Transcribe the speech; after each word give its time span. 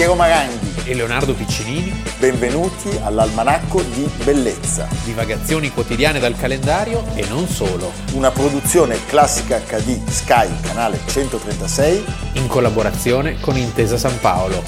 Piero 0.00 0.14
Maranghi 0.14 0.88
e 0.90 0.94
Leonardo 0.94 1.34
Piccinini. 1.34 1.92
Benvenuti 2.18 2.88
all'Almanacco 3.02 3.82
di 3.82 4.10
Bellezza. 4.24 4.88
Divagazioni 5.04 5.68
quotidiane 5.68 6.18
dal 6.18 6.34
calendario 6.36 7.04
e 7.14 7.28
non 7.28 7.46
solo. 7.46 7.92
Una 8.14 8.30
produzione 8.30 9.04
classica 9.04 9.58
HD 9.58 10.02
Sky, 10.08 10.58
canale 10.62 11.00
136. 11.06 12.04
In 12.36 12.48
collaborazione 12.48 13.38
con 13.40 13.58
Intesa 13.58 13.98
San 13.98 14.18
Paolo. 14.20 14.62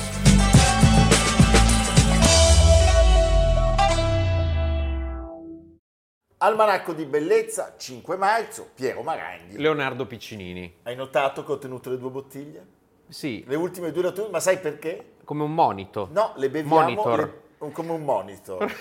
Almanacco 6.36 6.92
di 6.92 7.06
Bellezza, 7.06 7.76
5 7.78 8.16
marzo, 8.18 8.68
Piero 8.74 9.00
Maranghi. 9.00 9.56
Leonardo 9.56 10.04
Piccinini. 10.04 10.80
Hai 10.82 10.94
notato 10.94 11.42
che 11.42 11.52
ho 11.52 11.58
tenuto 11.58 11.88
le 11.88 11.96
due 11.96 12.10
bottiglie? 12.10 12.80
Sì. 13.12 13.44
Le 13.46 13.56
ultime 13.56 13.92
due 13.92 14.10
ma 14.30 14.40
sai 14.40 14.58
perché? 14.58 15.11
Come 15.24 15.42
un 15.42 15.54
monito. 15.54 16.08
No, 16.12 16.32
le 16.36 16.50
beviamo 16.50 17.16
le- 17.16 17.40
come 17.72 17.92
un 17.92 18.02
monitor. 18.02 18.72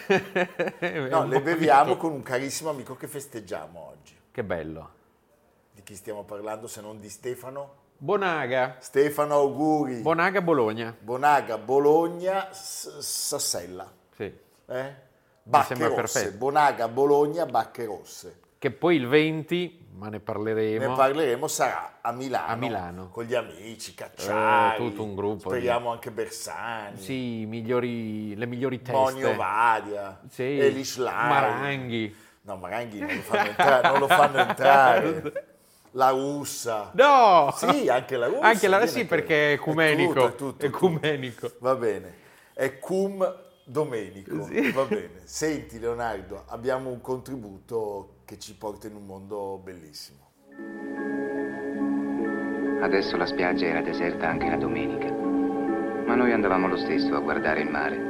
No, 1.10 1.26
le 1.26 1.42
beviamo 1.42 1.98
con 1.98 2.12
un 2.12 2.24
carissimo 2.24 2.70
amico 2.72 2.96
che 2.96 3.08
festeggiamo 3.08 3.80
oggi. 3.80 4.18
Che 4.32 4.44
bello. 4.44 4.90
Di 5.74 5.84
chi 5.84 5.96
stiamo 5.96 6.24
parlando 6.24 6.68
se 6.68 6.82
non 6.82 7.00
di 7.00 7.10
Stefano? 7.10 7.80
Bonaga. 7.98 8.78
Stefano, 8.80 9.36
auguri. 9.36 10.02
Bonaga 10.02 10.42
Bologna. 10.42 10.96
Bonaga, 11.00 11.60
Bologna, 11.60 12.48
Sassella. 12.52 13.92
Sì. 14.16 14.34
Eh? 14.66 14.96
Bacche 15.44 15.76
rosse. 15.76 15.94
perfetto. 15.96 16.38
Bonaga, 16.38 16.88
Bologna, 16.88 17.46
Bacche 17.46 17.86
rosse. 17.86 18.40
Che 18.58 18.72
poi 18.72 18.96
il 18.96 19.08
20, 19.08 19.81
ma 19.94 20.10
ne 20.10 20.20
parleremo. 20.20 20.90
Ne 20.90 20.96
parleremo, 20.96 21.48
sarà 21.48 22.00
a 22.02 22.12
Milano. 22.12 22.52
A 22.52 22.56
Milano. 22.56 23.10
Con 23.10 23.24
gli 23.26 23.36
amici, 23.36 23.94
Cacciari. 23.94 24.76
Eh, 24.76 24.78
tutto 24.78 25.04
un 25.04 25.16
gruppo 25.16 25.50
Speriamo 25.50 25.92
anche 25.92 26.12
Bersani. 26.12 26.98
Sì, 26.98 27.46
migliori, 27.46 28.36
le 28.36 28.46
migliori 28.46 28.82
teste. 28.82 28.92
Monio 29.00 29.36
Vadia. 29.36 30.20
Sì. 30.30 30.58
Elish 30.60 30.98
Lai. 30.98 31.30
Maranghi. 31.30 32.16
No, 32.44 32.56
Maranghi 32.56 33.00
non 33.00 33.16
lo 33.16 33.22
fanno 33.22 33.48
entrare. 33.50 33.90
non 33.90 34.00
lo 34.00 34.08
fanno 34.08 34.38
entrare. 34.38 35.46
La 35.92 36.10
russa. 36.12 36.92
No! 36.94 37.54
Sì, 37.56 37.90
anche 37.90 38.16
la 38.16 38.28
russa. 38.28 38.42
Anche 38.42 38.68
la 38.68 38.78
viene 38.78 38.92
sì, 38.92 39.06
perché 39.06 39.50
è 39.50 39.54
ecumenico. 39.54 40.12
È 40.12 40.14
tutto, 40.14 40.28
è 40.28 40.36
tutto, 40.36 40.66
Ecumenico. 40.66 41.48
tutto. 41.48 41.58
Va 41.60 41.76
bene. 41.76 42.14
È 42.54 42.80
cum 42.80 43.50
domenico. 43.66 44.44
Sì. 44.44 44.72
Va 44.72 44.86
bene. 44.86 45.22
Senti 45.26 45.80
Leonardo, 45.80 46.44
abbiamo 46.48 46.90
un 46.90 47.02
contributo 47.02 48.22
che 48.26 48.38
ci 48.38 48.56
porta 48.56 48.88
in 48.88 48.96
un 48.96 49.06
mondo 49.06 49.60
bellissimo. 49.64 50.30
Adesso 52.82 53.16
la 53.16 53.26
spiaggia 53.26 53.66
era 53.66 53.82
deserta 53.82 54.28
anche 54.28 54.50
la 54.50 54.58
domenica, 54.58 55.12
ma 55.12 56.16
noi 56.16 56.32
andavamo 56.32 56.68
lo 56.68 56.78
stesso 56.78 57.14
a 57.16 57.20
guardare 57.20 57.62
il 57.62 57.70
mare. 57.70 58.10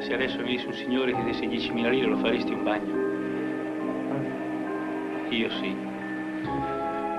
Se 0.00 0.14
adesso 0.14 0.38
venisse 0.38 0.66
un 0.66 0.72
signore 0.72 1.10
e 1.10 1.14
ti 1.14 1.22
desse 1.24 1.44
10.000 1.44 1.90
lire, 1.90 2.06
lo 2.06 2.16
faresti 2.16 2.52
un 2.52 2.62
bagno? 2.62 3.08
Io 5.28 5.50
sì. 5.50 5.76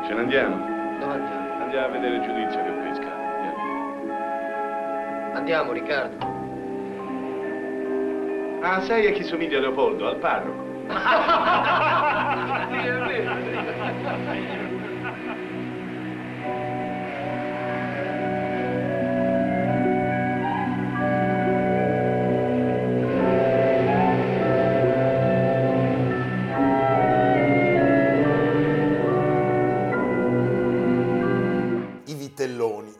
Ce 0.07 0.13
ne 0.13 0.19
andiamo? 0.19 0.99
Dove 0.99 1.40
andiamo? 1.71 1.85
A 1.85 1.89
vedere 1.89 2.15
il 2.15 2.21
giudizio 2.21 2.63
che 2.63 2.71
pesca. 2.71 3.11
Andiamo. 3.33 3.59
Andiamo, 5.33 5.71
Riccardo. 5.71 6.29
Ah, 8.61 8.81
sai 8.81 9.07
a 9.07 9.11
chi 9.11 9.23
somiglia 9.23 9.59
Leopoldo? 9.59 10.07
Al 10.07 10.17
parroco. 10.17 10.69
I 14.33 14.70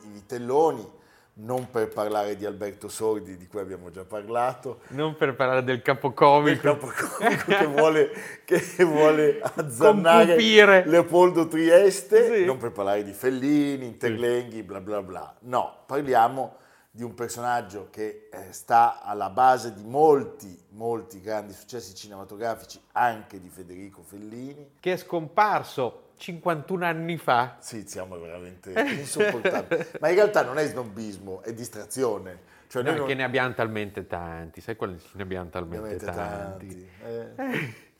i 0.04 0.08
vitelloni, 0.08 1.00
non 1.34 1.70
per 1.70 1.88
parlare 1.88 2.36
di 2.36 2.44
Alberto 2.44 2.88
Sordi, 2.88 3.38
di 3.38 3.46
cui 3.46 3.60
abbiamo 3.60 3.90
già 3.90 4.04
parlato, 4.04 4.80
Non 4.88 5.16
per 5.16 5.34
parlare 5.34 5.64
del 5.64 5.80
capocomico. 5.80 6.60
capocomico 6.60 7.44
che 7.46 7.66
vuole, 7.66 8.10
che 8.44 8.84
vuole 8.84 9.40
azzannare 9.40 10.26
Compupire. 10.26 10.84
Leopoldo 10.86 11.48
Trieste, 11.48 12.36
Sì. 12.36 12.44
non 12.44 12.58
per 12.58 12.72
parlare 12.72 13.02
di 13.02 13.12
Fellini, 13.12 13.86
Interlenghi, 13.86 14.62
bla 14.62 14.80
bla 14.80 15.02
bla. 15.02 15.34
No, 15.40 15.84
parliamo 15.86 16.56
di 16.94 17.02
un 17.02 17.14
personaggio 17.14 17.88
che 17.90 18.28
eh, 18.30 18.52
sta 18.52 19.00
alla 19.02 19.30
base 19.30 19.72
di 19.72 19.82
molti, 19.82 20.54
molti 20.72 21.22
grandi 21.22 21.54
successi 21.54 21.94
cinematografici, 21.94 22.78
anche 22.92 23.40
di 23.40 23.48
Federico 23.48 24.02
Fellini. 24.02 24.72
Che 24.78 24.92
è 24.92 24.96
scomparso 24.98 26.10
51 26.16 26.84
anni 26.84 27.16
fa. 27.18 27.56
Sì, 27.60 27.86
siamo 27.86 28.18
veramente 28.18 28.72
insopportabili. 28.72 29.86
Ma 30.00 30.08
in 30.08 30.14
realtà 30.14 30.42
non 30.44 30.58
è 30.58 30.66
snobismo, 30.66 31.42
è 31.42 31.52
distrazione. 31.52 32.50
Cioè, 32.68 32.82
No, 32.82 32.94
non- 32.94 33.06
che 33.06 33.14
ne 33.14 33.24
abbiamo 33.24 33.52
talmente 33.54 34.06
tanti. 34.06 34.60
Sai 34.60 34.76
quali 34.76 34.98
ne 35.12 35.22
abbiamo 35.22 35.48
talmente 35.50 35.96
tanti? 36.04 36.66
tanti. 36.66 36.88
eh. 37.04 37.90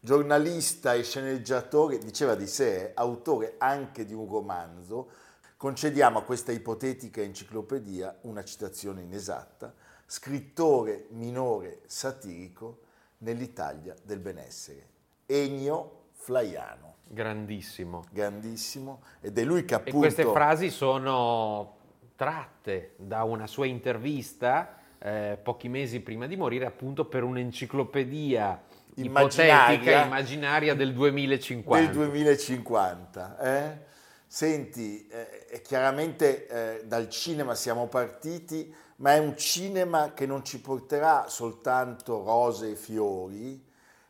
Giornalista 0.00 0.94
e 0.94 1.02
sceneggiatore, 1.02 1.98
diceva 1.98 2.34
di 2.34 2.46
sé, 2.46 2.92
autore 2.94 3.54
anche 3.58 4.04
di 4.04 4.14
un 4.14 4.28
romanzo, 4.28 5.08
concediamo 5.56 6.18
a 6.18 6.22
questa 6.22 6.52
ipotetica 6.52 7.20
enciclopedia 7.22 8.18
una 8.22 8.44
citazione 8.44 9.02
inesatta, 9.02 9.74
scrittore 10.06 11.06
minore 11.10 11.80
satirico 11.86 12.82
nell'Italia 13.18 13.94
del 14.02 14.20
benessere, 14.20 14.86
Ennio 15.26 16.04
Flaiano, 16.12 16.94
Grandissimo. 17.08 18.04
grandissimo, 18.10 19.02
ed 19.20 19.38
è 19.38 19.44
lui 19.44 19.64
che 19.64 19.74
E 19.74 19.76
appunto... 19.76 19.98
queste 19.98 20.24
frasi 20.24 20.70
sono 20.70 21.74
tratte 22.16 22.94
da 22.96 23.22
una 23.22 23.46
sua 23.46 23.66
intervista 23.66 24.78
eh, 24.98 25.38
pochi 25.40 25.68
mesi 25.68 26.00
prima 26.00 26.26
di 26.26 26.36
morire, 26.36 26.66
appunto 26.66 27.04
per 27.04 27.22
un'enciclopedia 27.22 28.60
Immaginaria. 28.96 29.72
ipotetica, 29.74 30.04
immaginaria 30.04 30.74
del 30.74 30.92
2050. 30.94 31.86
del 31.86 31.94
2050. 31.94 33.38
eh? 33.38 33.84
Senti, 34.26 35.06
eh, 35.06 35.60
chiaramente 35.62 36.46
eh, 36.48 36.84
dal 36.86 37.08
cinema 37.08 37.54
siamo 37.54 37.86
partiti, 37.86 38.74
ma 38.96 39.14
è 39.14 39.18
un 39.18 39.36
cinema 39.36 40.12
che 40.14 40.26
non 40.26 40.44
ci 40.44 40.60
porterà 40.60 41.26
soltanto 41.28 42.24
rose 42.24 42.72
e 42.72 42.74
fiori, 42.74 43.62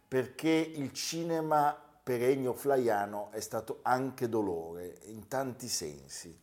perché 0.08 0.48
il 0.48 0.92
cinema 0.92 1.76
per 2.06 2.22
Ennio 2.22 2.52
Flaiano 2.52 3.32
è 3.32 3.40
stato 3.40 3.80
anche 3.82 4.28
dolore, 4.28 4.98
in 5.06 5.26
tanti 5.26 5.66
sensi. 5.66 6.40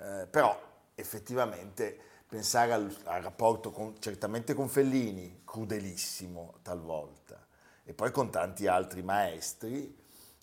Eh, 0.00 0.26
però 0.30 0.54
effettivamente 0.94 1.98
pensare 2.28 2.74
al, 2.74 2.94
al 3.04 3.22
rapporto 3.22 3.70
con- 3.70 3.98
certamente 4.00 4.52
con 4.52 4.68
Fellini, 4.68 5.40
crudelissimo 5.46 6.58
talvolta, 6.60 7.42
e 7.84 7.94
poi 7.94 8.10
con 8.10 8.28
tanti 8.28 8.66
altri 8.66 9.02
maestri, 9.02 9.96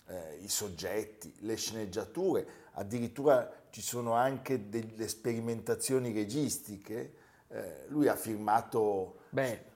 eh, 0.08 0.38
i 0.42 0.48
soggetti, 0.48 1.32
le 1.42 1.54
sceneggiature, 1.54 2.44
addirittura 2.72 3.48
ci 3.70 3.80
sono 3.80 4.14
anche 4.14 4.68
delle 4.68 5.06
sperimentazioni 5.06 6.12
registiche. 6.12 7.14
eh, 7.50 7.84
lui 7.86 8.08
ha 8.08 8.16
firmato 8.16 9.18
Beh, 9.28 9.74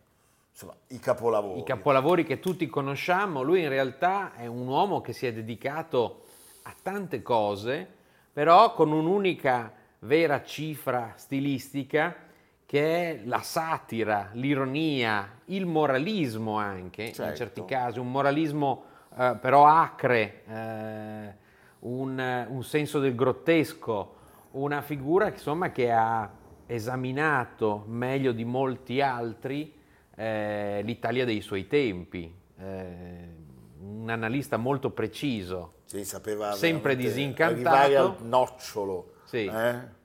insomma, 0.51 0.75
i 0.89 0.99
capolavori. 0.99 1.61
i 1.61 1.65
capolavori 1.65 2.25
che 2.25 2.39
tutti 2.39 2.67
conosciamo, 2.67 3.43
lui 3.43 3.63
in 3.63 3.69
realtà 3.69 4.35
è 4.35 4.47
un 4.47 4.67
uomo 4.67 5.01
che 5.01 5.13
si 5.13 5.27
è 5.27 5.33
dedicato 5.33 6.23
a 6.63 6.75
tante 6.83 7.23
cose, 7.23 7.89
però 8.33 8.75
con 8.75 8.93
un'unica 8.93 9.73
vera 10.01 10.43
cifra 10.43 11.15
stilistica 11.17 12.29
che 12.67 13.11
è 13.11 13.21
la 13.25 13.41
satira, 13.41 14.31
l'ironia, 14.35 15.41
il 15.47 15.67
moralismo 15.67 16.57
anche, 16.57 17.03
in 17.03 17.15
Certo. 17.15 17.35
certi 17.35 17.65
casi, 17.65 17.99
un 17.99 18.11
moralismo 18.11 18.85
eh, 19.19 19.37
però 19.41 19.67
acre, 19.67 20.45
eh, 20.47 21.35
un, 21.81 22.47
un 22.49 22.63
senso 22.63 23.01
del 23.01 23.17
grottesco, 23.17 24.15
una 24.53 24.83
figura 24.83 25.29
insomma, 25.29 25.73
che 25.73 25.91
ha 25.91 26.31
esaminato 26.67 27.83
meglio 27.89 28.31
di 28.31 28.45
molti 28.45 29.01
altri 29.01 29.75
eh, 30.21 30.83
l'Italia 30.83 31.25
dei 31.25 31.41
suoi 31.41 31.67
tempi, 31.67 32.31
eh, 32.59 33.29
un 33.81 34.11
analista 34.11 34.59
molto 34.59 34.91
preciso. 34.91 35.77
Sì, 35.87 36.05
Sempre 36.53 36.95
disincantato. 36.95 37.69
arrivare 37.69 37.97
al 37.97 38.17
nocciolo. 38.21 39.15
Sì. 39.25 39.47
eh? 39.47 39.99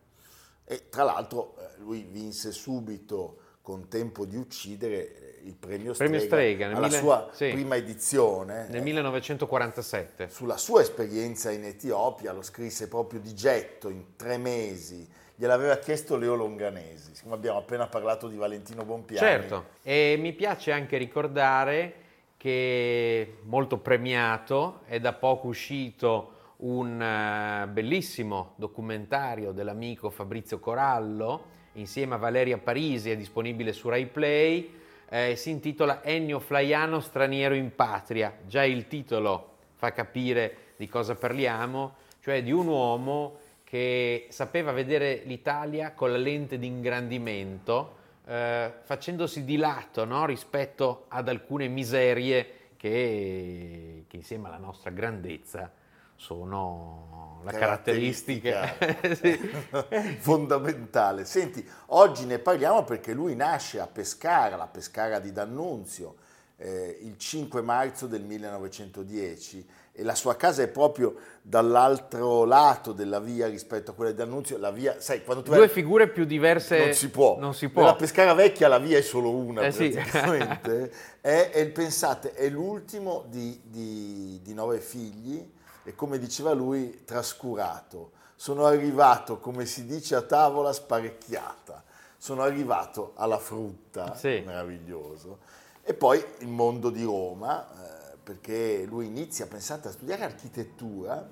E 0.64 0.90
tra 0.90 1.04
l'altro 1.04 1.58
eh, 1.58 1.82
lui 1.82 2.08
vinse 2.10 2.52
subito 2.52 3.40
con 3.62 3.88
Tempo 3.90 4.26
di 4.26 4.38
uccidere 4.38 5.40
il 5.44 5.56
premio 5.56 5.94
Premio 5.94 6.20
Strega, 6.20 6.26
Strega, 6.26 6.68
nel 6.68 6.76
alla 6.78 6.88
mille- 6.88 7.00
sua 7.00 7.30
sì. 7.34 7.50
prima 7.50 7.76
edizione. 7.76 8.68
Nel 8.70 8.80
eh, 8.80 8.84
1947. 8.84 10.30
sulla 10.30 10.58
sua 10.58 10.82
esperienza 10.82 11.52
in 11.52 11.66
Etiopia, 11.66 12.32
lo 12.32 12.42
scrisse 12.42 12.88
proprio 12.88 13.20
di 13.20 13.36
getto 13.36 13.90
in 13.90 14.16
tre 14.16 14.38
mesi, 14.38 15.08
gliel'aveva 15.36 15.78
chiesto 15.78 16.16
Leo 16.18 16.36
Longanesi, 16.36 17.16
siccome 17.16 17.36
abbiamo 17.36 17.60
appena 17.60 17.88
parlato 17.88 18.28
di 18.28 18.38
Valentino 18.38 18.84
Bompiani. 18.84 19.26
Certo, 19.26 19.66
e 19.84 20.16
mi 20.20 20.34
piace 20.34 20.72
anche 20.72 20.98
ricordare 20.98 22.04
che 22.38 23.38
molto 23.44 23.78
premiato 23.78 24.82
è 24.86 25.00
da 25.00 25.14
poco 25.14 25.48
uscito 25.48 26.32
un 26.58 27.02
eh, 27.02 27.68
bellissimo 27.68 28.54
documentario 28.56 29.52
dell'amico 29.52 30.10
Fabrizio 30.10 30.60
Corallo 30.60 31.54
insieme 31.74 32.16
a 32.16 32.18
Valeria 32.18 32.58
Parisi, 32.58 33.12
è 33.12 33.18
disponibile 33.18 33.74
su 33.74 33.90
Rai 33.90 34.06
Play, 34.06 34.74
eh, 35.10 35.36
si 35.36 35.50
intitola 35.50 36.04
Ennio 36.04 36.40
Flaiano 36.40 37.00
straniero 37.00 37.54
in 37.54 37.76
patria. 37.76 38.38
Già 38.46 38.64
il 38.64 38.88
titolo 38.88 39.56
fa 39.74 39.92
capire 39.92 40.58
di 40.78 40.88
cosa 40.88 41.16
parliamo, 41.16 41.96
cioè 42.22 42.42
di 42.42 42.52
un 42.52 42.68
uomo 42.68 43.40
che 43.66 44.28
sapeva 44.30 44.72
vedere 44.72 45.24
l'Italia 45.26 45.92
con 45.92 46.12
la 46.12 46.18
lente 46.18 46.58
di 46.58 46.68
ingrandimento, 46.68 47.98
eh, 48.26 48.72
facendosi 48.84 49.44
di 49.44 49.58
lato 49.58 50.06
no? 50.06 50.26
rispetto 50.26 51.06
ad 51.10 51.28
alcune 51.28 51.68
miserie 51.68 52.70
che, 52.78 54.06
che 54.08 54.16
insieme 54.16 54.48
alla 54.48 54.60
nostra 54.60 54.92
grandezza 54.92 55.72
sono 56.16 57.42
la 57.44 57.52
caratteristica 57.52 58.76
Sì. 59.14 59.38
fondamentale. 60.20 61.26
Senti, 61.26 61.68
oggi 61.88 62.26
ne 62.26 62.40
parliamo 62.40 62.84
perché 62.84 63.14
lui 63.14 63.36
nasce 63.36 63.80
a 63.80 63.88
Pescara, 63.88 64.56
la 64.56 64.68
Pescara 64.68 65.20
di 65.20 65.32
D'Annunzio, 65.32 66.16
eh, 66.58 66.98
il 67.02 67.18
5 67.18 67.62
marzo 67.62 68.08
del 68.08 68.24
1910 68.24 69.68
e 69.98 70.04
la 70.04 70.16
sua 70.16 70.36
casa 70.36 70.62
è 70.62 70.68
proprio 70.68 71.16
dall'altro 71.42 72.44
lato 72.44 72.92
della 72.92 73.20
via 73.20 73.48
rispetto 73.48 73.92
a 73.92 73.94
quella 73.94 74.12
di 74.12 74.18
D'Annunzio. 74.18 74.58
La 74.58 74.72
via, 74.72 75.00
sai, 75.00 75.24
quando 75.24 75.44
tu 75.44 75.52
Due 75.52 75.60
vai- 75.60 75.70
figure 75.70 76.10
più 76.10 76.26
diverse 76.26 76.78
non 76.78 76.94
si 76.94 77.10
può. 77.10 77.38
non 77.40 77.54
si 77.54 77.70
può. 77.70 77.82
Nella 77.84 77.96
Pescara 77.96 78.34
Vecchia 78.34 78.68
la 78.68 78.78
via 78.80 78.98
è 78.98 79.02
solo 79.02 79.32
una, 79.32 79.62
Eh 79.64 79.72
sì. 79.72 79.90
praticamente. 79.90 80.92
è, 81.22 81.50
è- 81.52 81.68
pensate, 81.70 82.34
è 82.34 82.50
l'ultimo 82.50 83.26
di, 83.30 83.60
di- 83.64 84.40
di 84.44 84.54
nove 84.54 84.80
figli 84.80 85.50
e 85.84 85.96
come 85.96 86.18
diceva 86.20 86.52
lui, 86.54 87.04
trascurato. 87.06 88.12
Sono 88.36 88.66
arrivato, 88.66 89.40
come 89.40 89.66
si 89.66 89.86
dice 89.86 90.16
a 90.16 90.22
tavola, 90.22 90.74
sparecchiata. 90.74 91.84
Sono 92.18 92.42
arrivato 92.42 93.14
alla 93.16 93.38
frutta, 93.38 94.14
Sì. 94.16 94.42
meraviglioso. 94.46 95.40
E 95.88 95.94
poi 95.94 96.24
il 96.40 96.48
mondo 96.48 96.90
di 96.90 97.04
Roma, 97.04 97.70
eh, 97.70 98.18
perché 98.18 98.86
lui 98.86 99.06
inizia, 99.06 99.46
pensate, 99.46 99.90
a 99.90 99.92
studiare 99.92 100.24
architettura, 100.24 101.30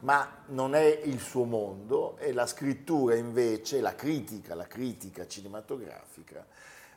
ma 0.00 0.44
non 0.46 0.76
è 0.76 1.00
il 1.04 1.18
suo 1.18 1.42
mondo 1.42 2.16
e 2.18 2.32
la 2.32 2.46
scrittura 2.46 3.16
invece, 3.16 3.80
la 3.80 3.96
critica, 3.96 4.54
la 4.54 4.68
critica 4.68 5.26
cinematografica 5.26 6.46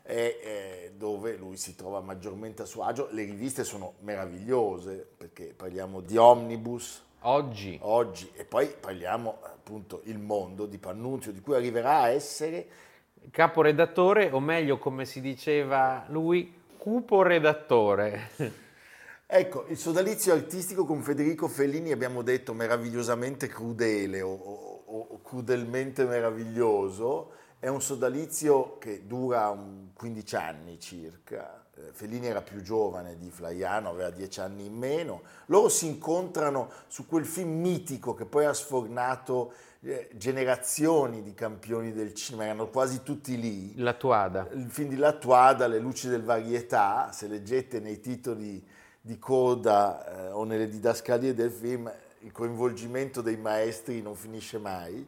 è 0.02 0.12
eh, 0.12 0.92
dove 0.96 1.36
lui 1.36 1.56
si 1.56 1.74
trova 1.74 2.00
maggiormente 2.00 2.62
a 2.62 2.66
suo 2.66 2.84
agio. 2.84 3.08
Le 3.10 3.24
riviste 3.24 3.64
sono 3.64 3.94
meravigliose 4.02 5.04
perché 5.16 5.54
parliamo 5.56 6.00
di 6.00 6.16
Omnibus. 6.16 7.02
Oggi. 7.22 7.78
Oggi. 7.82 8.30
E 8.34 8.44
poi 8.44 8.72
parliamo 8.78 9.38
appunto 9.42 10.02
il 10.04 10.20
mondo 10.20 10.66
di 10.66 10.78
Pannunzio 10.78 11.32
di 11.32 11.40
cui 11.40 11.56
arriverà 11.56 12.02
a 12.02 12.10
essere 12.10 12.66
caporedattore, 13.30 14.30
o 14.30 14.38
meglio 14.40 14.78
come 14.78 15.04
si 15.04 15.20
diceva 15.20 16.04
lui, 16.08 16.61
cupo 16.82 17.22
redattore. 17.22 18.30
Ecco, 19.24 19.66
il 19.68 19.76
sodalizio 19.76 20.32
artistico 20.32 20.84
con 20.84 21.00
Federico 21.00 21.46
Fellini 21.46 21.92
abbiamo 21.92 22.22
detto 22.22 22.52
meravigliosamente 22.54 23.46
crudele 23.46 24.20
o, 24.20 24.32
o- 24.32 25.06
o 25.10 25.22
crudelmente 25.22 26.04
meraviglioso, 26.04 27.34
è 27.62 27.68
un 27.68 27.80
sodalizio 27.80 28.76
che 28.80 29.06
dura 29.06 29.48
un 29.50 29.90
15 29.94 30.34
anni 30.34 30.80
circa. 30.80 31.64
Eh, 31.76 31.92
Fellini 31.92 32.26
era 32.26 32.42
più 32.42 32.60
giovane 32.60 33.16
di 33.16 33.30
Flaiano, 33.30 33.90
aveva 33.90 34.10
10 34.10 34.40
anni 34.40 34.64
in 34.64 34.74
meno. 34.74 35.22
Loro 35.46 35.68
si 35.68 35.86
incontrano 35.86 36.68
su 36.88 37.06
quel 37.06 37.24
film 37.24 37.60
mitico 37.60 38.14
che 38.14 38.24
poi 38.24 38.46
ha 38.46 38.52
sfornato 38.52 39.52
eh, 39.82 40.10
generazioni 40.14 41.22
di 41.22 41.34
campioni 41.34 41.92
del 41.92 42.14
cinema, 42.14 42.46
erano 42.46 42.66
quasi 42.66 43.04
tutti 43.04 43.38
lì 43.38 43.76
La 43.76 43.94
tuada. 43.94 44.48
il 44.54 44.68
film 44.68 44.88
di 44.88 44.96
Lattuada, 44.96 45.68
Le 45.68 45.78
luci 45.78 46.08
del 46.08 46.24
varietà, 46.24 47.12
se 47.12 47.28
leggete 47.28 47.78
nei 47.78 48.00
titoli 48.00 48.60
di 49.00 49.20
coda 49.20 50.04
eh, 50.04 50.30
o 50.32 50.42
nelle 50.42 50.66
didascalie 50.66 51.32
del 51.32 51.52
film, 51.52 51.88
il 52.22 52.32
coinvolgimento 52.32 53.20
dei 53.20 53.36
maestri 53.36 54.02
non 54.02 54.16
finisce 54.16 54.58
mai. 54.58 55.06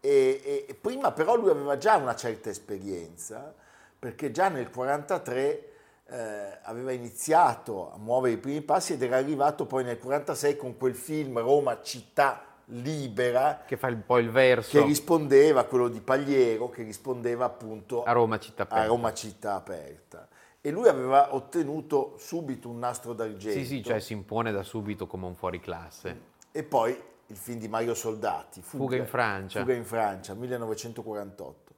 E, 0.00 0.66
e- 0.68 0.74
prima 0.74 1.12
però 1.12 1.34
lui 1.36 1.50
aveva 1.50 1.76
già 1.76 1.96
una 1.96 2.14
certa 2.14 2.50
esperienza, 2.50 3.54
perché 3.98 4.30
già 4.30 4.48
nel 4.48 4.70
1943 4.72 5.68
eh, 6.10 6.58
aveva 6.62 6.92
iniziato 6.92 7.92
a 7.92 7.98
muovere 7.98 8.34
i 8.34 8.38
primi 8.38 8.62
passi 8.62 8.94
ed 8.94 9.02
era 9.02 9.16
arrivato 9.16 9.66
poi 9.66 9.84
nel 9.84 9.98
1946 10.00 10.56
con 10.56 10.76
quel 10.76 10.94
film 10.94 11.38
Roma 11.40 11.80
città 11.82 12.44
libera, 12.70 13.62
Che 13.66 13.76
fa 13.76 13.88
un 13.88 14.02
po' 14.04 14.18
il 14.18 14.30
verso 14.30 14.78
che 14.78 14.84
rispondeva, 14.84 15.64
quello 15.64 15.88
di 15.88 16.00
Pagliero, 16.00 16.68
che 16.68 16.82
rispondeva 16.82 17.46
appunto 17.46 18.04
a 18.04 18.12
Roma 18.12 18.38
città 18.38 18.64
aperta. 18.64 18.84
a 18.84 18.86
Roma 18.86 19.12
città 19.12 19.54
aperta. 19.54 20.28
E 20.60 20.70
lui 20.70 20.88
aveva 20.88 21.34
ottenuto 21.34 22.16
subito 22.18 22.68
un 22.68 22.78
nastro 22.78 23.12
d'argento. 23.12 23.58
Sì, 23.58 23.64
sì, 23.64 23.82
cioè 23.82 24.00
si 24.00 24.12
impone 24.12 24.52
da 24.52 24.62
subito 24.62 25.06
come 25.06 25.26
un 25.26 25.34
fuoriclasse. 25.34 26.20
E 26.52 26.62
poi 26.62 27.00
il 27.28 27.36
film 27.36 27.58
di 27.58 27.68
Mario 27.68 27.94
Soldati, 27.94 28.62
Fuga 28.62 28.96
in 28.96 29.06
Francia. 29.06 29.60
Fuga 29.60 29.74
in 29.74 29.84
Francia, 29.84 30.34
1948. 30.34 31.74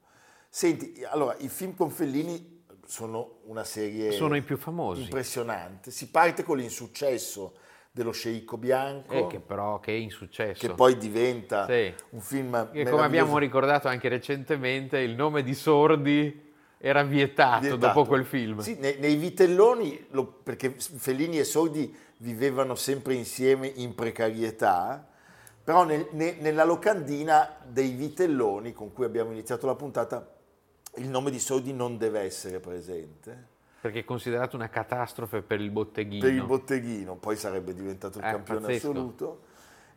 Senti, 0.49 1.05
allora, 1.09 1.35
i 1.39 1.49
film 1.49 1.75
con 1.75 1.91
Fellini 1.91 2.65
sono 2.87 3.39
una 3.45 3.65
serie 3.65 4.11
Sono 4.13 4.37
i 4.37 4.43
più 4.43 4.57
famosi. 4.57 5.03
impressionante. 5.03 5.91
Si 5.91 6.09
parte 6.11 6.43
con 6.43 6.57
l'insuccesso 6.57 7.55
dello 7.93 8.13
sceicco 8.13 8.57
bianco, 8.57 9.13
Eh, 9.15 9.27
che 9.27 9.41
però 9.41 9.81
che 9.81 9.93
è 9.93 9.97
insuccesso. 9.97 10.65
che 10.67 10.73
poi 10.75 10.97
diventa 10.97 11.67
Sì. 11.67 11.93
un 12.11 12.21
film 12.21 12.71
Che 12.71 12.89
come 12.89 13.03
abbiamo 13.03 13.39
ricordato 13.39 13.89
anche 13.89 14.09
recentemente, 14.09 14.99
il 14.99 15.15
nome 15.17 15.43
di 15.43 15.55
Sordi 15.55 16.49
era 16.79 17.03
vietato, 17.03 17.61
Vietato. 17.63 17.87
dopo 17.87 18.05
quel 18.07 18.25
film. 18.25 18.61
Sì, 18.61 18.77
nei, 18.79 18.99
nei 18.99 19.17
vitelloni, 19.17 20.07
lo- 20.11 20.27
perché 20.27 20.71
Fellini 20.71 21.39
e 21.39 21.45
Sordi 21.45 21.95
vivevano 22.19 22.75
sempre 22.77 23.15
insieme 23.15 23.67
in 23.67 23.95
precarietà, 23.95 25.09
però 25.63 25.85
nel- 25.85 26.09
ne- 26.13 26.37
nella 26.41 26.65
locandina 26.65 27.57
dei 27.65 27.91
vitelloni 27.91 28.73
con 28.73 28.93
cui 28.93 29.05
abbiamo 29.05 29.31
iniziato 29.33 29.67
la 29.67 29.75
puntata, 29.75 30.27
il 30.97 31.09
nome 31.09 31.31
di 31.31 31.39
Sordi 31.39 31.73
non 31.73 31.97
deve 31.99 32.21
essere 32.21 32.59
presente. 32.61 33.49
Perché 33.81 34.01
è 34.01 34.05
considerato 34.05 34.57
una 34.57 34.69
catastrofe 34.69 35.41
per 35.43 35.61
il 35.61 35.71
botteghino. 35.71 36.23
Per 36.25 36.33
il 36.35 36.45
botteghino, 36.45 37.15
poi 37.17 37.37
sarebbe 37.37 37.73
diventato 37.73 38.19
il 38.19 38.25
Eh, 38.25 38.31
campione 38.31 38.61
pazzesco. 38.61 38.91
assoluto. 38.91 39.41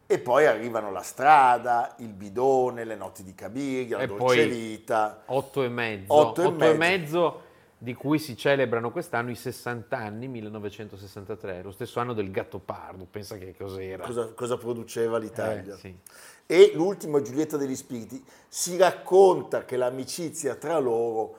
E 0.05 0.19
poi 0.19 0.45
arrivano 0.45 0.91
la 0.91 1.01
strada, 1.01 1.95
il 1.99 2.13
bidone, 2.13 2.83
le 2.83 2.95
notti 2.95 3.23
di 3.23 3.33
Cabiria, 3.33 3.97
la 3.97 4.03
E 4.03 4.07
dolce 4.07 4.47
vita. 4.47 5.23
Otto 5.25 5.63
e 5.63 5.69
mezzo. 5.69 6.13
Otto 6.13 6.41
e 6.41 6.45
Otto 6.45 6.57
mezzo. 6.57 6.77
mezzo 6.77 7.41
di 7.83 7.93
cui 7.95 8.17
si 8.17 8.37
celebrano 8.37 8.91
quest'anno 8.91 9.29
i 9.29 9.35
60 9.35 9.97
anni, 9.97 10.29
1963, 10.29 11.61
lo 11.61 11.71
stesso 11.71 11.99
anno 11.99 12.13
del 12.13 12.31
Gattopardo, 12.31 13.05
pensa 13.11 13.37
che 13.37 13.53
cos'era. 13.57 14.05
Cosa, 14.05 14.31
cosa 14.33 14.55
produceva 14.55 15.17
l'Italia. 15.17 15.73
Eh, 15.73 15.77
sì. 15.77 15.97
E 16.45 16.71
l'ultimo, 16.75 17.21
Giulietta 17.21 17.57
degli 17.57 17.75
Spiriti, 17.75 18.23
si 18.47 18.77
racconta 18.77 19.65
che 19.65 19.75
l'amicizia 19.75 20.55
tra 20.55 20.79
loro 20.79 21.35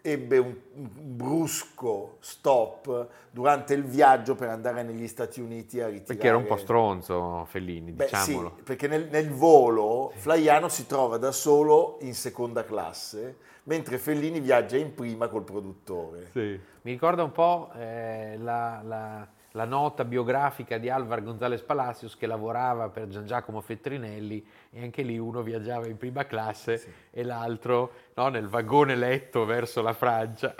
ebbe 0.00 0.38
un, 0.38 0.56
un 0.76 0.88
brusco 1.16 2.16
stop 2.20 3.08
durante 3.30 3.74
il 3.74 3.84
viaggio 3.84 4.34
per 4.34 4.48
andare 4.48 4.82
negli 4.82 5.08
Stati 5.08 5.42
Uniti 5.42 5.80
a 5.80 5.88
ritirare... 5.88 6.06
Perché 6.06 6.26
era 6.26 6.38
un 6.38 6.46
po' 6.46 6.56
stronzo 6.56 7.44
Fellini, 7.50 7.92
Beh, 7.92 8.04
diciamolo. 8.04 8.54
sì, 8.56 8.62
perché 8.62 8.88
nel, 8.88 9.08
nel 9.10 9.30
volo 9.30 10.10
Flaiano 10.14 10.70
si 10.70 10.86
trova 10.86 11.18
da 11.18 11.32
solo 11.32 11.98
in 12.00 12.14
seconda 12.14 12.64
classe, 12.64 13.36
mentre 13.66 13.98
Fellini 13.98 14.40
viaggia 14.40 14.76
in 14.76 14.94
prima 14.94 15.28
col 15.28 15.44
produttore. 15.44 16.30
Mi 16.32 16.92
ricorda 16.92 17.22
un 17.22 17.32
po' 17.32 17.70
eh, 17.76 18.36
la, 18.38 18.80
la- 18.84 19.28
la 19.56 19.64
nota 19.64 20.04
biografica 20.04 20.76
di 20.76 20.90
Alvar 20.90 21.22
González 21.22 21.62
Palacios 21.62 22.14
che 22.14 22.26
lavorava 22.26 22.90
per 22.90 23.08
Gian 23.08 23.24
Giacomo 23.24 23.62
Fettrinelli 23.62 24.46
e 24.70 24.82
anche 24.82 25.00
lì 25.00 25.16
uno 25.18 25.40
viaggiava 25.40 25.86
in 25.86 25.96
prima 25.96 26.26
classe 26.26 27.06
e 27.10 27.24
l'altro 27.24 27.90
no, 28.14 28.28
nel 28.28 28.48
vagone 28.48 28.94
letto 28.94 29.46
verso 29.46 29.80
la 29.80 29.94
Francia. 29.94 30.54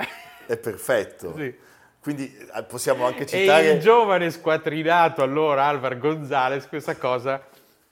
È 0.47 0.57
perfetto. 0.57 1.37
Sì. 1.37 1.55
Quindi 2.01 2.35
eh, 2.35 2.63
possiamo 2.63 3.05
anche 3.05 3.25
E 3.25 3.27
citare... 3.27 3.71
il 3.73 3.81
giovane 3.81 4.31
squattrinato 4.31 5.23
allora 5.23 5.67
Alvar 5.67 5.99
González 5.99 6.67
questa 6.67 6.97
cosa 6.97 7.45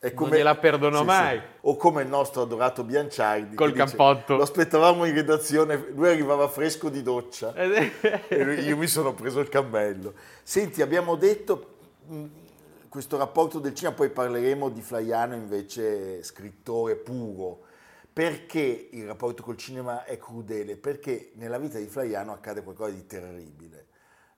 È 0.05 0.13
non 0.15 0.29
gliela 0.29 0.55
perdono 0.57 0.97
sì, 0.97 1.01
sì. 1.01 1.07
mai. 1.07 1.41
O 1.63 1.77
come 1.77 2.03
il 2.03 2.09
nostro 2.09 2.43
adorato 2.43 2.85
Bianciardi. 2.85 3.55
Col 3.57 3.73
dice, 3.73 3.85
cappotto. 3.85 4.37
Lo 4.37 4.43
aspettavamo 4.43 5.07
in 5.07 5.15
redazione, 5.15 5.83
lui 5.95 6.09
arrivava 6.09 6.47
fresco 6.49 6.91
di 6.91 7.03
doccia. 7.03 7.55
Eh, 7.55 7.91
E 8.29 8.55
io 8.61 8.77
mi 8.77 8.87
sono 8.87 9.15
preso 9.15 9.41
il 9.41 9.49
cammello. 9.49 10.13
Senti, 10.43 10.83
abbiamo 10.83 11.17
detto 11.17 11.77
mh, 12.07 12.25
questo 12.91 13.17
rapporto 13.17 13.59
del 13.59 13.75
cinema, 13.75 13.95
poi 13.97 14.11
parleremo 14.11 14.69
di 14.69 14.83
Flaiano 14.83 15.35
invece 15.35 16.23
scrittore 16.23 16.97
puro. 16.97 17.61
Perché 18.13 18.89
il 18.93 19.07
rapporto 19.07 19.43
col 19.43 19.57
cinema 19.57 20.05
è 20.05 20.19
crudele? 20.19 20.77
Perché 20.77 21.33
nella 21.37 21.59
vita 21.59 21.79
di 21.79 21.87
Flaiano 21.87 22.33
accade 22.33 22.63
qualcosa 22.63 22.91
di 22.91 23.07
terribile. 23.07 23.87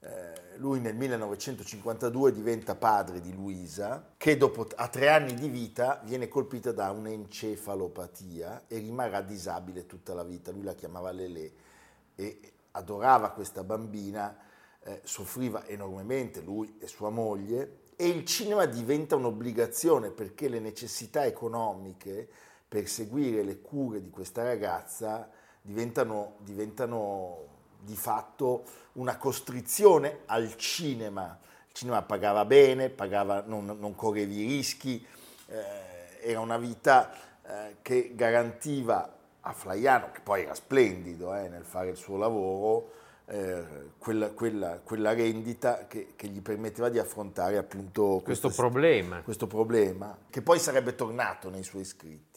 Eh, 0.06 0.58
lui 0.58 0.80
nel 0.80 0.94
1952 0.94 2.32
diventa 2.32 2.76
padre 2.76 3.20
di 3.20 3.34
Luisa, 3.34 4.12
che 4.16 4.36
dopo, 4.36 4.66
a 4.76 4.88
tre 4.88 5.08
anni 5.10 5.34
di 5.34 5.48
vita 5.48 6.00
viene 6.04 6.28
colpita 6.28 6.70
da 6.70 6.90
un'encefalopatia 6.92 8.64
e 8.68 8.78
rimarrà 8.78 9.20
disabile 9.20 9.84
tutta 9.86 10.14
la 10.14 10.22
vita. 10.22 10.52
Lui 10.52 10.62
la 10.62 10.74
chiamava 10.74 11.10
Lele 11.10 11.52
e 12.14 12.52
adorava 12.70 13.30
questa 13.30 13.64
bambina, 13.64 14.38
eh, 14.82 15.00
soffriva 15.02 15.66
enormemente 15.66 16.40
lui 16.40 16.76
e 16.78 16.86
sua 16.86 17.10
moglie 17.10 17.80
e 17.96 18.08
il 18.08 18.24
cinema 18.24 18.66
diventa 18.66 19.16
un'obbligazione 19.16 20.10
perché 20.10 20.48
le 20.48 20.60
necessità 20.60 21.24
economiche 21.24 22.28
per 22.68 22.86
seguire 22.88 23.42
le 23.42 23.60
cure 23.60 24.00
di 24.00 24.10
questa 24.10 24.42
ragazza 24.44 25.28
diventano, 25.60 26.36
diventano 26.40 27.55
di 27.86 27.94
fatto 27.96 28.64
una 28.94 29.16
costrizione 29.16 30.20
al 30.26 30.56
cinema. 30.56 31.38
Il 31.68 31.72
cinema 31.74 32.02
pagava 32.02 32.44
bene, 32.44 32.90
pagava, 32.90 33.44
non, 33.46 33.64
non 33.78 33.94
correvi 33.94 34.44
rischi, 34.44 35.04
eh, 35.46 36.18
era 36.20 36.40
una 36.40 36.58
vita 36.58 37.12
eh, 37.46 37.76
che 37.82 38.12
garantiva 38.14 39.14
a 39.40 39.52
Flaiano, 39.52 40.10
che 40.10 40.20
poi 40.20 40.42
era 40.42 40.54
splendido 40.54 41.32
eh, 41.34 41.48
nel 41.48 41.64
fare 41.64 41.90
il 41.90 41.96
suo 41.96 42.16
lavoro, 42.16 42.90
eh, 43.26 43.62
quella, 43.98 44.30
quella- 44.30 44.80
quella 44.82 45.12
rendita 45.14 45.86
che, 45.86 46.14
che 46.16 46.26
gli 46.26 46.40
permetteva 46.40 46.88
di 46.88 46.98
affrontare 46.98 47.56
appunto 47.56 48.20
Questo 48.24 48.48
questa- 48.48 48.62
problema. 48.62 49.22
questo 49.22 49.46
problema, 49.46 50.16
che 50.28 50.42
poi 50.42 50.58
sarebbe 50.58 50.96
tornato 50.96 51.48
nei 51.48 51.62
suoi 51.62 51.84
scritti. 51.84 52.35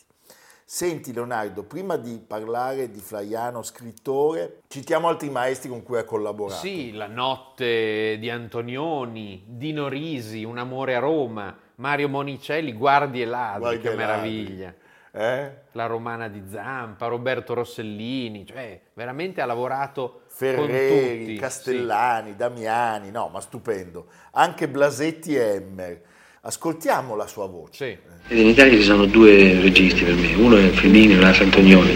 Senti 0.71 1.11
Leonardo, 1.13 1.63
prima 1.63 1.97
di 1.97 2.23
parlare 2.25 2.91
di 2.91 2.99
Flaiano 2.99 3.63
scrittore, 3.63 4.59
citiamo 4.67 5.07
altri 5.07 5.31
maestri 5.31 5.67
con 5.67 5.81
cui 5.81 5.97
ha 5.97 6.03
collaborato. 6.03 6.59
Sì, 6.59 6.91
La 6.91 7.07
notte 7.07 8.17
di 8.19 8.29
Antonioni, 8.29 9.45
Dino 9.47 9.87
Risi, 9.87 10.43
Un 10.43 10.59
amore 10.59 10.93
a 10.93 10.99
Roma, 10.99 11.57
Mario 11.77 12.07
Monicelli, 12.07 12.73
Guardie 12.73 13.23
e 13.23 13.25
ladri, 13.25 13.59
Guardi 13.61 13.79
che 13.79 13.91
e 13.91 13.95
meraviglia. 13.95 14.73
Eh? 15.11 15.51
La 15.71 15.87
Romana 15.87 16.27
di 16.27 16.43
Zampa, 16.47 17.07
Roberto 17.07 17.55
Rossellini, 17.55 18.45
cioè 18.45 18.79
veramente 18.93 19.41
ha 19.41 19.45
lavorato 19.45 20.21
con 20.21 20.21
Ferreri. 20.27 21.35
Castellani, 21.35 22.35
Damiani, 22.35 23.09
no, 23.09 23.29
ma 23.29 23.41
stupendo. 23.41 24.05
Anche 24.33 24.69
Blasetti 24.69 25.35
e 25.35 25.39
Emmer. 25.39 26.01
Ascoltiamo 26.49 27.15
la 27.15 27.27
sua 27.27 27.45
voce. 27.45 27.99
Sì. 28.27 28.35
In 28.39 28.47
Italia 28.47 28.75
ci 28.75 28.83
sono 28.83 29.05
due 29.05 29.61
registi 29.61 30.03
per 30.03 30.15
me, 30.15 30.33
uno 30.33 30.57
è 30.57 30.69
Fellini 30.69 31.13
e 31.13 31.17
l'altro 31.17 31.43
Antonioni, 31.43 31.95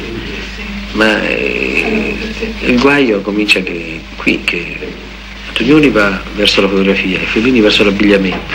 ma 0.91 1.23
eh, 1.23 2.15
il 2.65 2.79
guaio 2.79 3.21
comincia 3.21 3.61
che, 3.61 3.99
qui, 4.15 4.43
che 4.43 4.93
Antonioni 5.47 5.89
va 5.89 6.21
verso 6.35 6.61
la 6.61 6.67
fotografia 6.67 7.19
e 7.19 7.25
Fellini 7.25 7.61
verso 7.61 7.83
l'abbigliamento. 7.83 8.53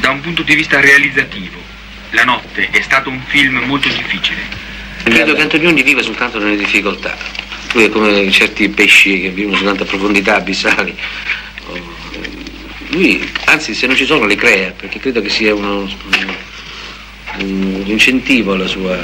Da 0.00 0.10
un 0.10 0.20
punto 0.20 0.42
di 0.42 0.54
vista 0.54 0.78
realizzativo, 0.80 1.56
La 2.10 2.24
notte 2.24 2.68
è 2.70 2.82
stato 2.82 3.08
un 3.08 3.22
film 3.24 3.56
molto 3.64 3.88
difficile. 3.88 4.40
Credo 5.02 5.32
che 5.32 5.40
Antonioni 5.40 5.82
viva 5.82 6.02
soltanto 6.02 6.38
nelle 6.38 6.56
difficoltà, 6.56 7.16
lui 7.72 7.84
è 7.84 7.88
come 7.88 8.30
certi 8.30 8.68
pesci 8.68 9.18
che 9.22 9.30
vivono 9.30 9.56
soltanto 9.56 9.84
a 9.84 9.86
profondità 9.86 10.36
abissali. 10.36 10.94
Lui, 12.92 13.20
anzi, 13.46 13.72
se 13.72 13.86
non 13.86 13.94
ci 13.94 14.04
sono 14.04 14.26
le 14.26 14.34
crea, 14.34 14.72
perché 14.72 14.98
credo 14.98 15.20
che 15.20 15.28
sia 15.28 15.54
uno, 15.54 15.86
un 17.38 17.82
incentivo 17.86 18.54
alla 18.54 18.66
sua, 18.66 18.98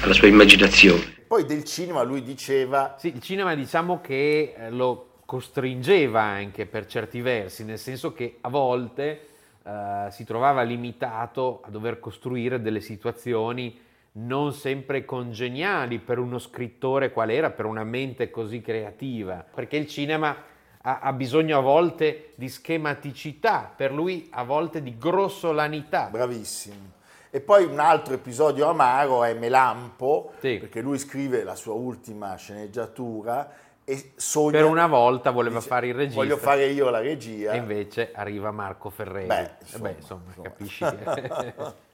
alla 0.00 0.14
sua 0.14 0.28
immaginazione. 0.28 1.16
Poi 1.26 1.44
del 1.44 1.62
cinema 1.64 2.02
lui 2.02 2.22
diceva 2.22 2.96
Sì, 2.98 3.08
il 3.08 3.20
cinema 3.20 3.54
diciamo 3.54 4.00
che 4.00 4.54
eh, 4.56 4.70
lo 4.70 5.10
costringeva 5.26 6.22
anche 6.22 6.64
per 6.64 6.86
certi 6.86 7.20
versi, 7.20 7.64
nel 7.64 7.78
senso 7.78 8.14
che 8.14 8.38
a 8.40 8.48
volte 8.48 9.26
eh, 9.62 10.06
si 10.10 10.24
trovava 10.24 10.62
limitato 10.62 11.60
a 11.66 11.68
dover 11.68 12.00
costruire 12.00 12.62
delle 12.62 12.80
situazioni 12.80 13.78
non 14.12 14.54
sempre 14.54 15.04
congeniali 15.04 15.98
per 15.98 16.18
uno 16.18 16.38
scrittore 16.38 17.12
qual 17.12 17.28
era, 17.28 17.50
per 17.50 17.66
una 17.66 17.84
mente 17.84 18.30
così 18.30 18.62
creativa, 18.62 19.44
perché 19.54 19.76
il 19.76 19.86
cinema 19.86 20.34
ha, 20.82 21.00
ha 21.00 21.12
bisogno 21.12 21.58
a 21.58 21.60
volte 21.60 22.32
di 22.36 22.48
schematicità, 22.48 23.72
per 23.74 23.92
lui 23.92 24.28
a 24.32 24.44
volte 24.44 24.82
di 24.82 24.96
grossolanità. 24.96 26.08
Bravissimo. 26.10 26.96
E 27.30 27.40
poi 27.40 27.64
un 27.64 27.78
altro 27.78 28.14
episodio 28.14 28.68
amaro 28.68 29.22
è 29.24 29.34
Melampo, 29.34 30.32
Sì. 30.40 30.56
perché 30.58 30.80
lui 30.80 30.98
scrive 30.98 31.42
la 31.44 31.54
sua 31.54 31.74
ultima 31.74 32.34
sceneggiatura 32.36 33.50
e 33.84 34.12
sogna... 34.16 34.52
Per 34.52 34.64
una 34.64 34.86
volta 34.86 35.30
voleva 35.30 35.56
dice, 35.58 35.68
fare 35.68 35.86
il 35.88 35.94
regista. 35.94 36.20
Voglio 36.22 36.36
fare 36.38 36.66
io 36.68 36.88
la 36.88 37.00
regia. 37.00 37.52
E 37.52 37.56
invece 37.58 38.12
arriva 38.14 38.50
Marco 38.50 38.88
Ferreri. 38.88 39.26
Beh, 39.26 39.40
Eh 39.40 39.50
insomma, 39.60 39.88
beh, 39.88 39.94
insomma, 39.98 40.22
insomma. 40.26 40.48
capisci. 40.48 40.84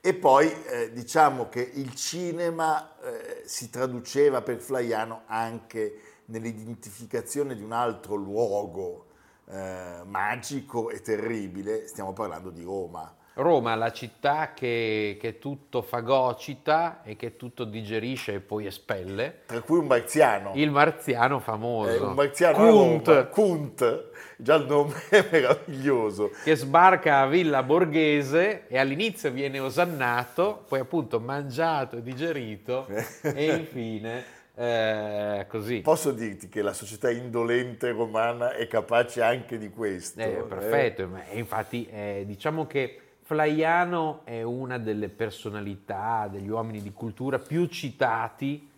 E 0.00 0.14
poi 0.14 0.46
eh, 0.64 0.92
diciamo 0.92 1.48
che 1.48 1.60
il 1.74 1.92
cinema 1.94 2.92
eh, 3.02 3.42
si 3.46 3.68
traduceva 3.68 4.42
per 4.42 4.58
Flaiano 4.58 5.22
anche 5.26 6.07
nell'identificazione 6.28 7.54
di 7.54 7.62
un 7.62 7.72
altro 7.72 8.14
luogo 8.14 9.06
eh, 9.50 10.02
magico 10.04 10.90
e 10.90 11.00
terribile, 11.00 11.86
stiamo 11.86 12.12
parlando 12.12 12.50
di 12.50 12.62
Roma. 12.62 13.14
Roma, 13.34 13.76
la 13.76 13.92
città 13.92 14.52
che, 14.52 15.16
che 15.20 15.38
tutto 15.38 15.80
fagocita 15.80 17.02
e 17.04 17.14
che 17.14 17.36
tutto 17.36 17.62
digerisce 17.62 18.34
e 18.34 18.40
poi 18.40 18.66
espelle. 18.66 19.42
Tra 19.46 19.60
cui 19.60 19.78
un 19.78 19.86
marziano. 19.86 20.50
Il 20.54 20.72
marziano 20.72 21.38
famoso. 21.38 21.90
Eh, 21.90 21.98
un 21.98 22.14
marziano 22.14 22.56
a 22.56 22.68
Kunt, 22.68 23.06
Roma. 23.06 23.24
Kunt, 23.26 24.10
già 24.38 24.56
il 24.56 24.66
nome 24.66 24.94
è 25.08 25.24
meraviglioso. 25.30 26.32
che 26.42 26.56
sbarca 26.56 27.20
a 27.20 27.26
Villa 27.28 27.62
Borghese 27.62 28.66
e 28.66 28.76
all'inizio 28.76 29.30
viene 29.30 29.60
osannato, 29.60 30.64
poi 30.66 30.80
appunto 30.80 31.20
mangiato 31.20 31.96
e 31.96 32.02
digerito 32.02 32.88
e 33.22 33.54
infine 33.54 34.36
eh, 34.60 35.46
così. 35.46 35.82
Posso 35.82 36.10
dirti 36.10 36.48
che 36.48 36.62
la 36.62 36.72
società 36.72 37.12
indolente 37.12 37.92
romana 37.92 38.54
è 38.54 38.66
capace 38.66 39.22
anche 39.22 39.56
di 39.56 39.70
questo. 39.70 40.18
Eh, 40.18 40.32
eh? 40.32 40.42
perfetto, 40.42 41.06
ma- 41.06 41.24
e 41.26 41.38
infatti 41.38 41.86
eh, 41.86 42.24
diciamo 42.26 42.66
che 42.66 43.00
Flaiano 43.22 44.22
è 44.24 44.42
una 44.42 44.78
delle 44.78 45.10
personalità, 45.10 46.26
degli 46.28 46.48
uomini 46.48 46.82
di 46.82 46.92
cultura 46.92 47.38
più 47.38 47.66
citati, 47.66 48.68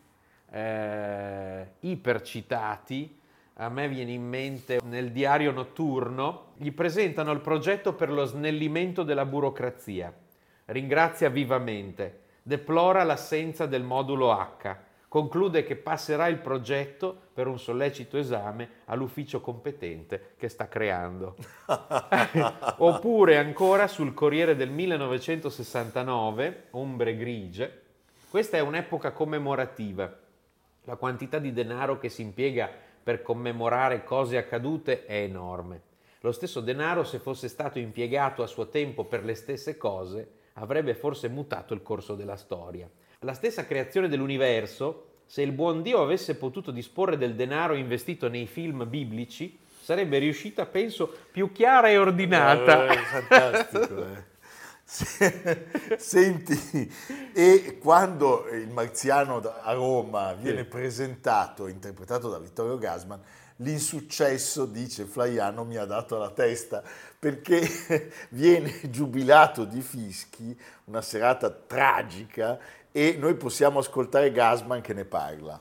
eh, 0.51 1.67
ipercitati. 1.81 3.19
A 3.55 3.71
me 3.71 3.89
viene 3.89 4.13
in 4.13 4.29
mente 4.29 4.81
nel 4.85 5.13
diario 5.13 5.51
notturno, 5.51 6.53
gli 6.59 6.73
presentano 6.73 7.33
il 7.33 7.41
progetto 7.41 7.95
per 7.95 8.11
lo 8.11 8.27
snellimento 8.27 9.03
della 9.03 9.25
burocrazia. 9.25 10.13
Ringrazia 10.67 11.31
vivamente, 11.31 12.21
deplora 12.43 13.03
l'assenza 13.03 13.65
del 13.65 13.83
modulo 13.83 14.31
H, 14.33 14.89
conclude 15.11 15.65
che 15.65 15.75
passerà 15.75 16.29
il 16.29 16.39
progetto 16.39 17.23
per 17.33 17.49
un 17.49 17.59
sollecito 17.59 18.17
esame 18.17 18.83
all'ufficio 18.85 19.41
competente 19.41 20.35
che 20.37 20.49
sta 20.49 20.69
creando. 20.69 21.35
Oppure 22.79 23.37
ancora 23.37 23.89
sul 23.89 24.15
Corriere 24.15 24.55
del 24.55 24.71
1969, 24.71 26.67
Ombre 26.71 27.17
grigie, 27.17 27.83
questa 28.31 28.59
è 28.59 28.61
un'epoca 28.61 29.11
commemorativa. 29.11 30.17
La 30.85 30.95
quantità 30.95 31.41
di 31.41 31.53
denaro 31.53 31.99
che 31.99 32.09
si 32.09 32.23
impiega 32.23 32.71
per 33.03 33.23
commemorare 33.23 34.05
cose 34.05 34.37
accadute 34.37 35.07
è 35.07 35.23
enorme. 35.23 35.83
Lo 36.21 36.31
stesso 36.31 36.61
denaro, 36.61 37.03
se 37.03 37.19
fosse 37.19 37.49
stato 37.49 37.81
impiegato 37.81 38.45
a 38.45 38.47
suo 38.47 38.69
tempo 38.69 39.05
per 39.07 39.25
le 39.25 39.35
stesse 39.35 39.77
cose, 39.77 40.35
avrebbe 40.53 40.95
forse 40.95 41.29
mutato 41.29 41.75
il 41.75 41.83
corso 41.83 42.15
della 42.15 42.37
storia. 42.37 42.89
La 43.23 43.35
stessa 43.35 43.67
creazione 43.67 44.09
dell'universo, 44.09 45.09
se 45.27 45.43
il 45.43 45.53
buon 45.53 45.83
Dio 45.83 46.01
avesse 46.01 46.37
potuto 46.37 46.71
disporre 46.71 47.19
del 47.19 47.35
denaro 47.35 47.75
investito 47.75 48.31
nei 48.31 48.47
film 48.47 48.89
biblici, 48.89 49.59
sarebbe 49.83 50.17
riuscita, 50.17 50.65
penso, 50.65 51.15
più 51.31 51.53
chiara 51.53 51.91
e 51.91 51.99
ordinata. 51.99 52.87
Eh, 52.87 52.97
fantastico. 52.97 54.05
eh. 54.07 54.25
Se- 54.85 55.67
Senti, 55.99 56.91
e 57.35 57.77
quando 57.79 58.49
il 58.53 58.71
marziano 58.71 59.37
a 59.37 59.73
Roma 59.75 60.33
viene 60.33 60.65
presentato, 60.65 61.67
interpretato 61.67 62.31
da 62.31 62.39
Vittorio 62.39 62.79
Gasman, 62.79 63.21
l'insuccesso, 63.57 64.65
dice 64.65 65.05
Flaiano, 65.05 65.65
mi 65.65 65.77
ha 65.77 65.85
dato 65.85 66.17
la 66.17 66.31
testa, 66.31 66.83
perché 67.19 67.61
viene 68.31 68.81
giubilato 68.91 69.65
di 69.65 69.83
fischi, 69.83 70.59
una 70.85 71.03
serata 71.03 71.51
tragica, 71.51 72.59
e 72.93 73.17
noi 73.19 73.35
possiamo 73.35 73.79
ascoltare 73.79 74.33
Gasman 74.33 74.81
che 74.81 74.95
ne 74.95 75.05
parla. 75.05 75.61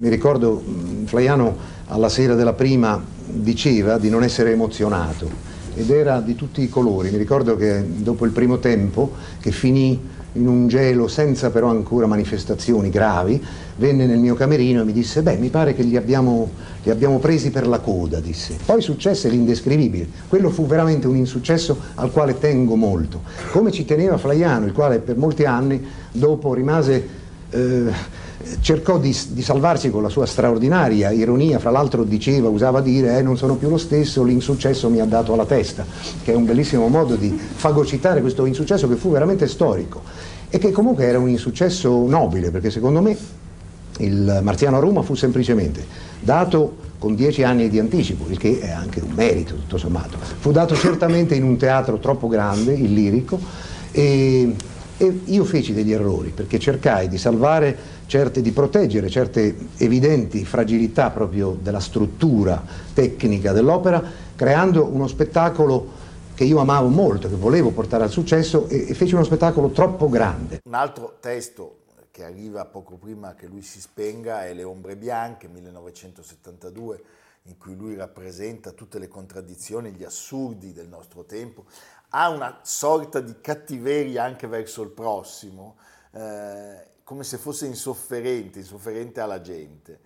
Mi 0.00 0.08
ricordo 0.08 0.62
Flaiano 1.04 1.56
alla 1.86 2.08
sera 2.08 2.34
della 2.34 2.52
prima 2.52 3.02
diceva 3.24 3.98
di 3.98 4.08
non 4.08 4.22
essere 4.22 4.52
emozionato 4.52 5.28
ed 5.74 5.90
era 5.90 6.20
di 6.20 6.34
tutti 6.34 6.62
i 6.62 6.68
colori. 6.68 7.10
Mi 7.10 7.18
ricordo 7.18 7.56
che 7.56 7.84
dopo 7.84 8.24
il 8.24 8.32
primo 8.32 8.58
tempo, 8.58 9.12
che 9.40 9.50
finì 9.50 10.16
in 10.38 10.46
un 10.46 10.68
gelo 10.68 11.08
senza 11.08 11.50
però 11.50 11.68
ancora 11.68 12.06
manifestazioni 12.06 12.88
gravi, 12.88 13.42
venne 13.76 14.06
nel 14.06 14.18
mio 14.18 14.34
camerino 14.34 14.80
e 14.80 14.84
mi 14.84 14.92
disse, 14.92 15.22
beh, 15.22 15.36
mi 15.36 15.48
pare 15.48 15.74
che 15.74 15.82
li 15.82 15.96
abbiamo, 15.96 16.50
li 16.82 16.90
abbiamo 16.90 17.18
presi 17.18 17.50
per 17.50 17.66
la 17.66 17.80
coda, 17.80 18.20
disse. 18.20 18.56
Poi 18.64 18.80
successe 18.80 19.28
l'indescrivibile. 19.28 20.06
Quello 20.28 20.50
fu 20.50 20.66
veramente 20.66 21.06
un 21.06 21.16
insuccesso 21.16 21.76
al 21.94 22.10
quale 22.10 22.38
tengo 22.38 22.76
molto. 22.76 23.22
Come 23.50 23.70
ci 23.70 23.84
teneva 23.84 24.16
Flaiano, 24.16 24.66
il 24.66 24.72
quale 24.72 24.98
per 24.98 25.16
molti 25.16 25.44
anni 25.44 25.84
dopo 26.12 26.54
rimase... 26.54 27.08
Eh, 27.50 28.17
cercò 28.60 28.98
di, 28.98 29.16
di, 29.30 29.42
salvarsi 29.42 29.90
con 29.90 30.02
la 30.02 30.08
sua 30.08 30.26
straordinaria 30.26 31.10
ironia, 31.10 31.58
fra 31.58 31.70
l'altro 31.70 32.04
diceva, 32.04 32.48
usava 32.48 32.80
dire, 32.80 33.18
eh, 33.18 33.22
non 33.22 33.36
sono 33.36 33.56
più 33.56 33.68
lo 33.68 33.78
stesso, 33.78 34.22
l'insuccesso 34.22 34.88
mi 34.88 35.00
ha 35.00 35.04
dato 35.04 35.32
alla 35.32 35.46
testa, 35.46 35.84
che 36.22 36.32
è 36.32 36.34
un 36.34 36.44
bellissimo 36.44 36.88
modo 36.88 37.16
di 37.16 37.30
fagocitare 37.30 38.20
questo 38.20 38.46
insuccesso 38.46 38.88
che 38.88 38.96
fu 38.96 39.10
veramente 39.10 39.46
storico 39.46 40.02
e 40.48 40.58
che 40.58 40.70
comunque 40.70 41.04
era 41.04 41.18
un 41.18 41.28
insuccesso 41.28 42.06
nobile, 42.06 42.50
perché 42.50 42.70
secondo 42.70 43.00
me 43.00 43.16
il 43.98 44.40
Marziano 44.42 44.76
a 44.76 44.80
Roma 44.80 45.02
fu 45.02 45.14
semplicemente 45.14 45.84
dato 46.20 46.86
con 46.98 47.14
dieci 47.14 47.42
anni 47.42 47.68
di 47.68 47.78
anticipo, 47.78 48.26
il 48.28 48.38
che 48.38 48.60
è 48.60 48.70
anche 48.70 49.00
un 49.00 49.12
merito 49.14 49.54
tutto 49.54 49.78
sommato. 49.78 50.18
Fu 50.38 50.50
dato 50.50 50.74
certamente 50.74 51.34
in 51.34 51.44
un 51.44 51.56
teatro 51.56 51.98
troppo 51.98 52.28
grande, 52.28 52.72
il 52.72 52.92
lirico, 52.92 53.38
e, 53.92 54.54
e 54.98 55.20
io 55.26 55.44
feci 55.44 55.72
degli 55.72 55.92
errori 55.92 56.30
perché 56.30 56.58
cercai 56.58 57.08
di 57.08 57.16
salvare 57.18 57.76
certe, 58.06 58.42
di 58.42 58.50
proteggere 58.50 59.08
certe 59.08 59.56
evidenti 59.78 60.44
fragilità 60.44 61.10
proprio 61.10 61.56
della 61.60 61.80
struttura 61.80 62.62
tecnica 62.92 63.52
dell'opera, 63.52 64.02
creando 64.34 64.84
uno 64.84 65.06
spettacolo 65.06 66.06
che 66.34 66.44
io 66.44 66.58
amavo 66.58 66.88
molto, 66.88 67.28
che 67.28 67.36
volevo 67.36 67.70
portare 67.70 68.04
al 68.04 68.10
successo 68.10 68.68
e, 68.68 68.86
e 68.88 68.94
feci 68.94 69.14
uno 69.14 69.24
spettacolo 69.24 69.70
troppo 69.70 70.08
grande. 70.08 70.60
Un 70.64 70.74
altro 70.74 71.16
testo 71.20 71.78
che 72.10 72.24
arriva 72.24 72.64
poco 72.64 72.96
prima 72.96 73.34
che 73.34 73.46
lui 73.46 73.62
si 73.62 73.80
spenga 73.80 74.44
è 74.44 74.52
Le 74.52 74.64
ombre 74.64 74.96
bianche, 74.96 75.46
1972, 75.46 77.02
in 77.44 77.56
cui 77.56 77.76
lui 77.76 77.94
rappresenta 77.94 78.72
tutte 78.72 78.98
le 78.98 79.08
contraddizioni, 79.08 79.92
gli 79.92 80.04
assurdi 80.04 80.72
del 80.72 80.88
nostro 80.88 81.24
tempo, 81.24 81.64
ha 82.10 82.28
una 82.30 82.60
sorta 82.62 83.20
di 83.20 83.40
cattiveria 83.40 84.24
anche 84.24 84.46
verso 84.46 84.82
il 84.82 84.90
prossimo, 84.90 85.76
eh, 86.12 86.86
come 87.04 87.24
se 87.24 87.38
fosse 87.38 87.66
insofferente, 87.66 88.58
insofferente 88.60 89.20
alla 89.20 89.40
gente 89.40 90.00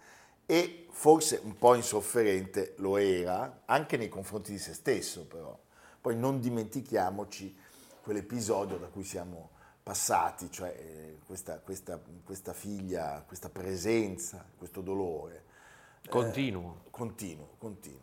e 0.47 0.87
forse 0.91 1.41
un 1.43 1.57
po' 1.57 1.75
insofferente 1.75 2.75
lo 2.79 2.97
era 2.97 3.63
anche 3.65 3.97
nei 3.97 4.09
confronti 4.09 4.53
di 4.53 4.59
se 4.59 4.75
stesso 4.75 5.27
però. 5.27 5.59
Poi 6.01 6.17
non 6.17 6.41
dimentichiamoci 6.41 7.57
quell'episodio 8.03 8.77
da 8.77 8.89
cui 8.89 9.05
siamo 9.05 9.51
passati, 9.83 10.51
cioè 10.51 10.75
eh, 10.77 11.19
questa, 11.25 11.59
questa, 11.61 12.01
questa 12.25 12.53
figlia, 12.53 13.23
questa 13.27 13.49
presenza, 13.49 14.45
questo 14.57 14.81
dolore. 14.81 15.45
Continuo. 16.09 16.83
Eh, 16.87 16.91
continuo, 16.91 17.49
continuo. 17.59 18.02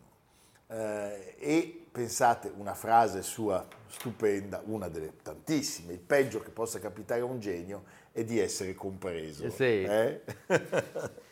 Eh, 0.71 1.35
e 1.39 1.85
pensate 1.91 2.53
una 2.55 2.75
frase 2.75 3.23
sua 3.23 3.65
stupenda, 3.87 4.61
una 4.65 4.87
delle 4.87 5.13
tantissime, 5.21 5.93
il 5.93 5.99
peggio 5.99 6.39
che 6.41 6.51
possa 6.51 6.79
capitare 6.79 7.21
a 7.21 7.25
un 7.25 7.39
genio 7.39 7.83
e 8.11 8.23
di 8.23 8.39
essere 8.39 8.75
compreso. 8.75 9.49
Sì, 9.49 9.83
eh? 9.83 10.21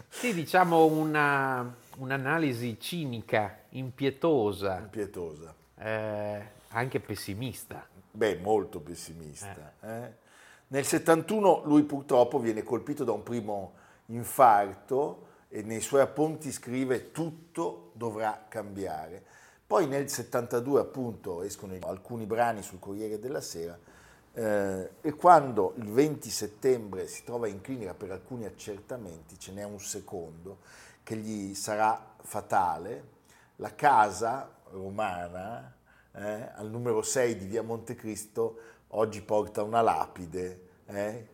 sì 0.09 0.33
diciamo 0.33 0.85
una, 0.85 1.75
un'analisi 1.97 2.79
cinica, 2.79 3.59
impietosa. 3.69 4.79
Impietosa. 4.79 5.53
Eh, 5.77 6.41
anche 6.69 6.99
pessimista. 6.99 7.87
Beh, 8.09 8.37
molto 8.37 8.79
pessimista. 8.79 9.73
Eh. 9.81 9.87
eh. 9.87 10.11
Nel 10.69 10.83
71 10.83 11.61
lui 11.65 11.83
purtroppo 11.83 12.39
viene 12.39 12.63
colpito 12.63 13.03
da 13.03 13.11
un 13.11 13.21
primo 13.23 13.73
infarto 14.07 15.26
e 15.49 15.61
nei 15.61 15.81
suoi 15.81 16.01
appunti 16.01 16.51
scrive 16.51 17.11
tutto 17.11 17.91
dovrà 17.93 18.45
cambiare. 18.47 19.23
Poi 19.65 19.87
nel 19.87 20.09
72 20.09 20.79
appunto 20.79 21.41
escono 21.41 21.77
alcuni 21.81 22.25
brani 22.25 22.61
sul 22.61 22.79
Corriere 22.79 23.19
della 23.19 23.41
Sera 23.41 23.77
eh, 24.33 24.91
e 25.01 25.13
quando 25.13 25.73
il 25.77 25.89
20 25.89 26.29
settembre 26.29 27.07
si 27.07 27.23
trova 27.23 27.47
in 27.47 27.59
clinica 27.61 27.93
per 27.93 28.11
alcuni 28.11 28.45
accertamenti, 28.45 29.39
ce 29.39 29.51
n'è 29.51 29.63
un 29.63 29.79
secondo 29.79 30.59
che 31.01 31.15
gli 31.15 31.55
sarà 31.55 32.13
fatale, 32.21 33.15
la 33.55 33.73
casa 33.73 34.49
romana 34.71 35.75
eh, 36.13 36.49
al 36.53 36.69
numero 36.69 37.01
6 37.01 37.35
di 37.35 37.45
via 37.45 37.63
Montecristo 37.63 38.59
oggi 38.89 39.21
porta 39.21 39.63
una 39.63 39.81
lapide. 39.81 40.61
Eh, 40.85 41.27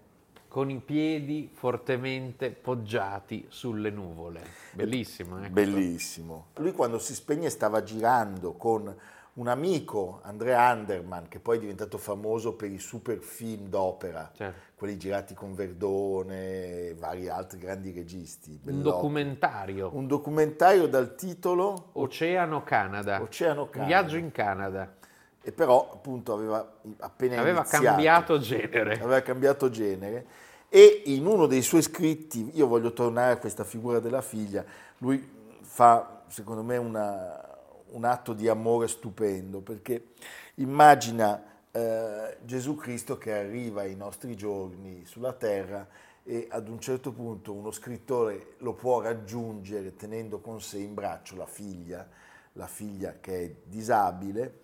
con 0.54 0.70
i 0.70 0.78
piedi 0.78 1.50
fortemente 1.52 2.52
poggiati 2.52 3.48
sulle 3.50 3.90
nuvole. 3.90 4.40
Bellissimo. 4.74 5.44
Eh, 5.44 5.50
Bellissimo. 5.50 6.50
Lui 6.58 6.74
quando 6.74 7.00
si 7.00 7.16
spegne 7.16 7.50
stava 7.50 7.82
girando 7.82 8.54
con 8.54 8.96
un 9.34 9.48
amico, 9.48 10.20
Andrea 10.22 10.62
Anderman, 10.62 11.28
che 11.28 11.40
poi 11.40 11.58
è 11.58 11.60
diventato 11.60 11.98
famoso 11.98 12.54
per 12.54 12.70
i 12.70 12.78
super 12.78 13.18
film 13.18 13.68
d'opera, 13.68 14.30
certo. 14.36 14.60
quelli 14.76 14.96
girati 15.00 15.34
con 15.34 15.56
Verdone 15.56 16.90
e 16.90 16.96
vari 17.00 17.30
altri 17.30 17.58
grandi 17.58 17.92
registi. 17.92 18.60
Un 18.66 18.84
documentario. 18.84 19.90
Un 19.92 20.06
documentario 20.06 20.86
dal 20.86 21.16
titolo 21.16 21.90
Oceano 21.94 22.62
Canada. 22.62 23.20
Oceano 23.20 23.70
Canada. 23.70 23.88
Viaggio 23.88 24.18
in 24.18 24.32
Canada. 24.32 25.02
E 25.44 25.52
però 25.52 25.92
appunto 25.94 26.34
aveva 26.34 26.80
appena 27.00 27.40
aveva 27.40 27.60
iniziato, 27.60 27.84
cambiato 27.84 28.40
genere. 28.40 28.94
Aveva 28.94 29.22
cambiato 29.22 29.70
genere 29.70 30.26
e 30.76 31.04
in 31.06 31.28
uno 31.28 31.46
dei 31.46 31.62
suoi 31.62 31.84
scritti, 31.84 32.50
io 32.54 32.66
voglio 32.66 32.94
tornare 32.94 33.34
a 33.34 33.38
questa 33.38 33.64
figura 33.64 34.00
della 34.00 34.24
figlia, 34.24 34.66
lui 34.98 35.24
fa 35.62 36.24
secondo 36.30 36.64
me 36.64 36.78
una, 36.78 37.40
un 37.90 38.04
atto 38.06 38.34
di 38.34 38.48
amore 38.48 38.88
stupendo, 38.88 39.60
perché 39.60 40.14
immagina 40.56 41.44
eh, 41.70 42.38
Gesù 42.42 42.76
Cristo 42.76 43.20
che 43.20 43.34
arriva 43.34 43.82
ai 43.82 43.96
nostri 43.96 44.36
giorni 44.36 45.06
sulla 45.06 45.34
terra 45.34 45.88
e 46.24 46.48
ad 46.50 46.68
un 46.68 46.80
certo 46.80 47.12
punto 47.12 47.54
uno 47.54 47.70
scrittore 47.70 48.56
lo 48.58 48.74
può 48.74 49.00
raggiungere 49.00 49.96
tenendo 49.96 50.40
con 50.40 50.60
sé 50.60 50.80
in 50.80 50.96
braccio 50.96 51.36
la 51.36 51.46
figlia, 51.46 52.10
la 52.54 52.66
figlia 52.66 53.18
che 53.22 53.44
è 53.44 53.56
disabile, 53.64 54.62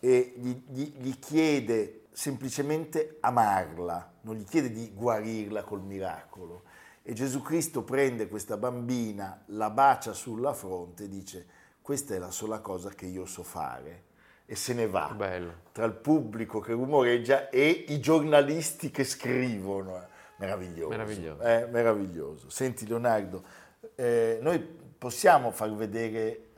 e 0.00 0.32
gli, 0.36 0.62
gli, 0.66 0.94
gli 0.98 1.18
chiede 1.18 2.06
semplicemente 2.10 3.18
amarla, 3.20 4.14
non 4.22 4.34
gli 4.34 4.44
chiede 4.44 4.70
di 4.72 4.92
guarirla 4.94 5.62
col 5.62 5.82
miracolo. 5.82 6.64
E 7.02 7.12
Gesù 7.12 7.40
Cristo 7.42 7.82
prende 7.82 8.28
questa 8.28 8.56
bambina, 8.56 9.42
la 9.46 9.70
bacia 9.70 10.12
sulla 10.12 10.52
fronte 10.52 11.04
e 11.04 11.08
dice 11.08 11.46
questa 11.80 12.14
è 12.14 12.18
la 12.18 12.30
sola 12.30 12.60
cosa 12.60 12.90
che 12.90 13.06
io 13.06 13.24
so 13.24 13.42
fare 13.42 14.04
e 14.44 14.54
se 14.54 14.74
ne 14.74 14.86
va 14.86 15.12
Bello. 15.16 15.54
tra 15.72 15.84
il 15.84 15.92
pubblico 15.92 16.60
che 16.60 16.72
rumoreggia 16.72 17.48
e 17.48 17.84
i 17.88 18.00
giornalisti 18.00 18.90
che 18.90 19.04
scrivono. 19.04 20.08
Meraviglioso. 20.36 20.88
Meraviglioso. 20.88 21.42
Eh, 21.42 21.66
meraviglioso. 21.66 22.50
Senti 22.50 22.86
Leonardo, 22.86 23.44
eh, 23.94 24.38
noi 24.42 24.58
possiamo 24.60 25.50
far 25.50 25.72
vedere... 25.74 26.48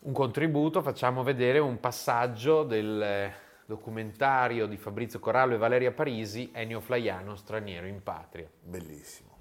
Un 0.00 0.12
contributo, 0.12 0.80
facciamo 0.80 1.24
vedere 1.24 1.58
un 1.58 1.80
passaggio 1.80 2.62
del 2.62 3.32
documentario 3.66 4.66
di 4.66 4.76
Fabrizio 4.76 5.18
Corallo 5.18 5.54
e 5.54 5.58
Valeria 5.58 5.90
Parisi, 5.90 6.50
Ennio 6.52 6.78
Flaiano, 6.78 7.34
Straniero 7.34 7.84
in 7.88 8.00
Patria. 8.04 8.48
Bellissimo. 8.62 9.36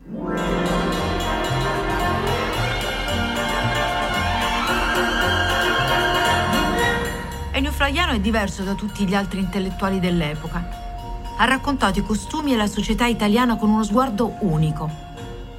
Ennio 7.52 7.72
Flaiano 7.72 8.14
è 8.14 8.20
diverso 8.20 8.64
da 8.64 8.74
tutti 8.74 9.06
gli 9.06 9.14
altri 9.14 9.40
intellettuali 9.40 10.00
dell'epoca. 10.00 10.68
Ha 11.38 11.46
raccontato 11.46 12.00
i 12.00 12.04
costumi 12.04 12.54
e 12.54 12.58
la 12.58 12.68
società 12.68 13.06
italiana 13.06 13.58
con 13.58 13.70
uno 13.70 13.84
sguardo 13.84 14.34
unico. 14.40 15.07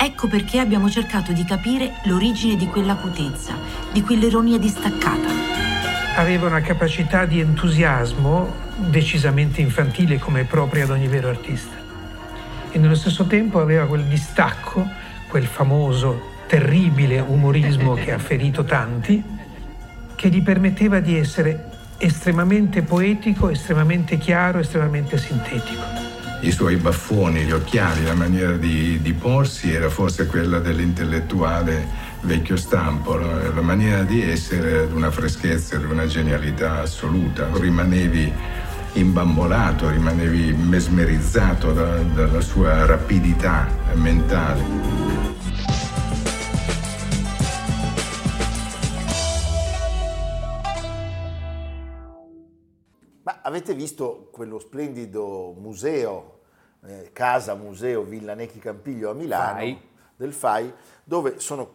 Ecco 0.00 0.28
perché 0.28 0.60
abbiamo 0.60 0.88
cercato 0.88 1.32
di 1.32 1.44
capire 1.44 1.94
l'origine 2.04 2.54
di 2.54 2.66
quell'acutezza, 2.66 3.54
di 3.92 4.00
quell'ironia 4.00 4.56
distaccata. 4.56 5.28
Aveva 6.14 6.46
una 6.46 6.60
capacità 6.60 7.24
di 7.24 7.40
entusiasmo 7.40 8.54
decisamente 8.76 9.60
infantile 9.60 10.20
come 10.20 10.44
propria 10.44 10.84
ad 10.84 10.90
ogni 10.90 11.08
vero 11.08 11.28
artista. 11.28 11.74
E 12.70 12.78
nello 12.78 12.94
stesso 12.94 13.26
tempo 13.26 13.60
aveva 13.60 13.86
quel 13.86 14.04
distacco, 14.04 14.88
quel 15.28 15.46
famoso 15.46 16.36
terribile 16.46 17.18
umorismo 17.18 17.94
che 17.94 18.12
ha 18.12 18.18
ferito 18.22 18.62
tanti, 18.62 19.20
che 20.14 20.28
gli 20.28 20.42
permetteva 20.42 21.00
di 21.00 21.18
essere 21.18 21.70
estremamente 21.98 22.82
poetico, 22.82 23.50
estremamente 23.50 24.16
chiaro, 24.16 24.60
estremamente 24.60 25.18
sintetico. 25.18 26.07
I 26.40 26.52
suoi 26.52 26.76
baffoni, 26.76 27.42
gli 27.42 27.50
occhiali, 27.50 28.04
la 28.04 28.14
maniera 28.14 28.52
di, 28.52 29.00
di 29.02 29.12
porsi 29.12 29.72
era 29.72 29.88
forse 29.88 30.26
quella 30.26 30.60
dell'intellettuale 30.60 31.86
vecchio 32.20 32.56
stampo, 32.56 33.16
la 33.16 33.60
maniera 33.60 34.02
di 34.02 34.22
essere 34.22 34.86
di 34.86 34.94
una 34.94 35.10
freschezza, 35.10 35.76
di 35.76 35.84
una 35.84 36.06
genialità 36.06 36.82
assoluta. 36.82 37.48
Rimanevi 37.52 38.32
imbambolato, 38.94 39.90
rimanevi 39.90 40.52
mesmerizzato 40.52 41.72
da, 41.72 41.96
dalla 42.14 42.40
sua 42.40 42.86
rapidità 42.86 43.66
mentale. 43.94 45.27
Avete 53.48 53.74
visto 53.74 54.28
quello 54.30 54.58
splendido 54.58 55.54
museo, 55.58 56.40
eh, 56.84 57.10
casa 57.12 57.54
museo 57.54 58.02
Villa 58.02 58.34
Necchi 58.34 58.58
Campiglio 58.58 59.10
a 59.10 59.14
Milano, 59.14 59.58
FAI. 59.58 59.80
del 60.16 60.32
FAI, 60.32 60.72
dove 61.02 61.40
sono 61.40 61.68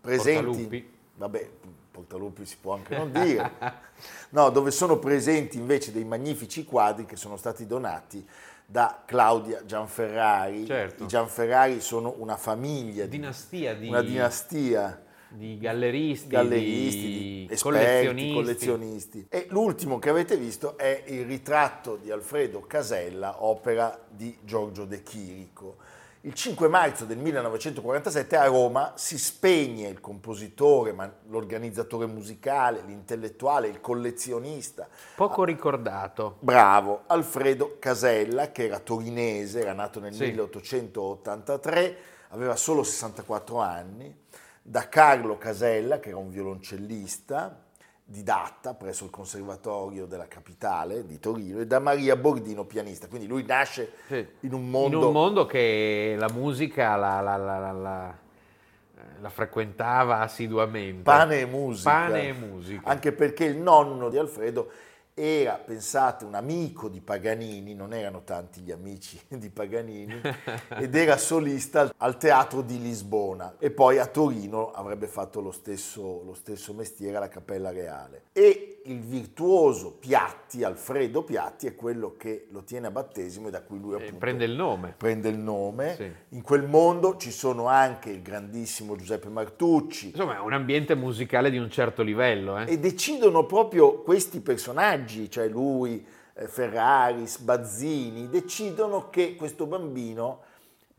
presenti... 0.00 0.42
Portalupi. 0.42 0.92
Vabbè, 1.16 1.50
Portalupi 1.92 2.44
si 2.44 2.56
può 2.60 2.74
anche 2.74 2.96
non 2.96 3.10
dire. 3.12 3.52
No, 4.30 4.50
dove 4.50 4.72
sono 4.72 4.98
presenti 4.98 5.58
invece 5.58 5.92
dei 5.92 6.04
magnifici 6.04 6.64
quadri 6.64 7.04
che 7.04 7.14
sono 7.14 7.36
stati 7.36 7.66
donati 7.68 8.26
da 8.66 9.02
Claudia 9.06 9.64
Gianferrari. 9.64 10.66
Certo. 10.66 11.04
I 11.04 11.06
Gianferrari 11.06 11.80
sono 11.80 12.14
una 12.18 12.36
famiglia, 12.36 13.04
di- 13.04 13.10
Dinastia 13.10 13.74
di, 13.74 13.86
una 13.86 14.02
dinastia 14.02 15.04
di 15.34 15.58
galleristi, 15.58 16.28
galleristi, 16.28 17.00
di, 17.00 17.46
di 17.46 17.48
esperti, 17.50 17.60
collezionisti. 17.62 18.32
collezionisti. 18.32 19.26
E 19.28 19.46
l'ultimo 19.50 19.98
che 19.98 20.10
avete 20.10 20.36
visto 20.36 20.76
è 20.78 21.02
il 21.06 21.24
ritratto 21.26 21.96
di 21.96 22.10
Alfredo 22.10 22.60
Casella, 22.60 23.42
opera 23.44 23.98
di 24.08 24.36
Giorgio 24.42 24.84
De 24.84 25.02
Chirico. 25.02 25.76
Il 26.22 26.32
5 26.32 26.68
marzo 26.68 27.04
del 27.04 27.18
1947 27.18 28.36
a 28.36 28.46
Roma 28.46 28.94
si 28.96 29.18
spegne 29.18 29.88
il 29.88 30.00
compositore, 30.00 30.92
ma 30.94 31.12
l'organizzatore 31.28 32.06
musicale, 32.06 32.82
l'intellettuale, 32.86 33.68
il 33.68 33.78
collezionista, 33.82 34.88
Poco 35.16 35.44
ricordato. 35.44 36.36
bravo, 36.40 37.02
Alfredo 37.08 37.76
Casella, 37.78 38.52
che 38.52 38.64
era 38.64 38.78
torinese, 38.78 39.60
era 39.60 39.74
nato 39.74 40.00
nel 40.00 40.14
Sì. 40.14 40.22
1883, 40.22 41.96
aveva 42.30 42.56
solo 42.56 42.82
64 42.82 43.58
anni, 43.58 44.22
da 44.66 44.88
Carlo 44.88 45.36
Casella, 45.36 46.00
che 46.00 46.08
era 46.08 46.16
un 46.16 46.30
violoncellista, 46.30 47.60
didatta 48.02 48.72
presso 48.72 49.04
il 49.04 49.10
Conservatorio 49.10 50.06
della 50.06 50.26
Capitale 50.26 51.04
di 51.06 51.18
Torino, 51.20 51.60
e 51.60 51.66
da 51.66 51.78
Maria 51.80 52.16
Bordino, 52.16 52.64
pianista. 52.64 53.06
Quindi 53.06 53.26
lui 53.26 53.44
nasce 53.44 53.92
Sì. 54.06 54.26
in 54.40 54.54
un 54.54 54.70
mondo... 54.70 54.98
In 54.98 55.04
un 55.04 55.12
mondo 55.12 55.44
che 55.44 56.14
la 56.18 56.30
musica 56.32 56.96
la, 56.96 57.20
la- 57.20 57.36
la- 57.36 57.72
la- 57.72 59.28
frequentava 59.28 60.20
assiduamente. 60.20 61.02
Pane 61.02 61.40
e 61.40 61.46
musica. 61.46 61.90
Pane 61.90 62.28
e 62.28 62.32
musica. 62.32 62.88
Anche 62.88 63.12
perché 63.12 63.44
il 63.44 63.58
nonno 63.58 64.08
di 64.08 64.16
Alfredo 64.16 64.70
era, 65.14 65.54
pensate, 65.54 66.24
un 66.24 66.34
amico 66.34 66.88
di 66.88 67.00
Paganini, 67.00 67.74
non 67.74 67.92
erano 67.92 68.22
tanti 68.24 68.60
gli 68.60 68.72
amici 68.72 69.18
di 69.28 69.48
Paganini, 69.48 70.20
ed 70.76 70.94
era 70.94 71.16
solista 71.16 71.92
al 71.96 72.16
Teatro 72.16 72.62
di 72.62 72.80
Lisbona 72.80 73.54
e 73.58 73.70
poi 73.70 73.98
a 73.98 74.06
Torino 74.06 74.72
avrebbe 74.72 75.06
fatto 75.06 75.40
lo 75.40 75.52
stesso, 75.52 76.22
lo 76.24 76.34
stesso 76.34 76.72
mestiere 76.72 77.16
alla 77.16 77.28
Cappella 77.28 77.70
Reale. 77.70 78.24
E 78.32 78.73
il 78.86 79.00
virtuoso 79.00 79.92
Piatti, 79.98 80.62
Alfredo 80.64 81.22
Piatti, 81.22 81.66
è 81.66 81.74
quello 81.74 82.14
che 82.18 82.46
lo 82.50 82.62
tiene 82.64 82.88
a 82.88 82.90
battesimo 82.90 83.48
e 83.48 83.50
da 83.50 83.62
cui 83.62 83.78
lui 83.78 83.94
appunto 83.94 84.16
prende 84.18 84.44
il 84.44 84.52
nome. 84.52 84.94
prende 84.96 85.28
il 85.28 85.38
nome. 85.38 85.94
Sì. 85.96 86.12
In 86.30 86.42
quel 86.42 86.66
mondo 86.66 87.16
ci 87.16 87.30
sono 87.30 87.66
anche 87.66 88.10
il 88.10 88.22
grandissimo 88.22 88.96
Giuseppe 88.96 89.28
Martucci, 89.28 90.08
Insomma, 90.08 90.36
è 90.36 90.40
un 90.40 90.52
ambiente 90.52 90.94
musicale 90.94 91.50
di 91.50 91.58
un 91.58 91.70
certo 91.70 92.02
livello. 92.02 92.58
eh. 92.58 92.70
e 92.72 92.78
decidono 92.78 93.46
proprio 93.46 94.02
questi 94.02 94.40
personaggi, 94.40 95.30
cioè 95.30 95.48
lui, 95.48 96.04
eh, 96.34 96.46
Ferraris, 96.48 97.38
Bazzini, 97.38 98.28
decidono 98.28 99.08
che 99.10 99.36
questo 99.36 99.66
bambino, 99.66 100.40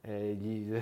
Eh, 0.07 0.33
gli- 0.39 0.77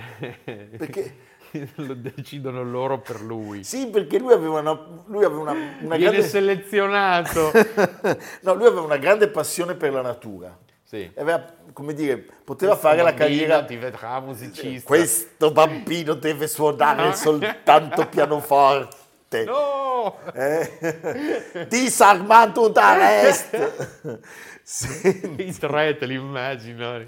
Perché- 0.76 1.16
lo 1.76 1.94
decidono 1.94 2.62
loro 2.62 2.98
per 3.00 3.20
lui. 3.20 3.64
sì 3.64 3.86
perché 3.88 4.18
lui 4.18 4.32
aveva 4.32 4.60
una, 4.60 4.78
lui 5.06 5.24
aveva 5.24 5.40
una, 5.40 5.52
una 5.52 5.96
Viene 5.96 6.12
grande, 6.12 6.22
selezionato. 6.22 7.50
no, 8.42 8.54
lui 8.54 8.66
aveva 8.66 8.82
una 8.82 8.96
grande 8.96 9.28
passione 9.28 9.74
per 9.74 9.92
la 9.92 10.02
natura, 10.02 10.56
Sì. 10.82 11.10
Aveva, 11.16 11.44
come 11.72 11.94
dire, 11.94 12.16
poteva 12.44 12.72
Questo 12.72 12.88
fare 12.88 13.02
la 13.02 13.14
carriera, 13.14 13.60
diventerà 13.60 14.20
musicista. 14.20 14.86
questo 14.86 15.50
bambino 15.50 16.14
deve 16.14 16.46
suonare 16.46 17.14
soltanto 17.14 18.06
pianoforte. 18.06 19.02
No! 19.44 20.18
Eh? 20.32 21.66
Disarmato 21.68 22.68
da 22.68 23.26
est. 23.26 24.20
Senti. 24.62 25.46
I 25.48 25.58
tre 25.58 25.96
te 25.96 26.06
li 26.06 26.14
immagino. 26.14 27.04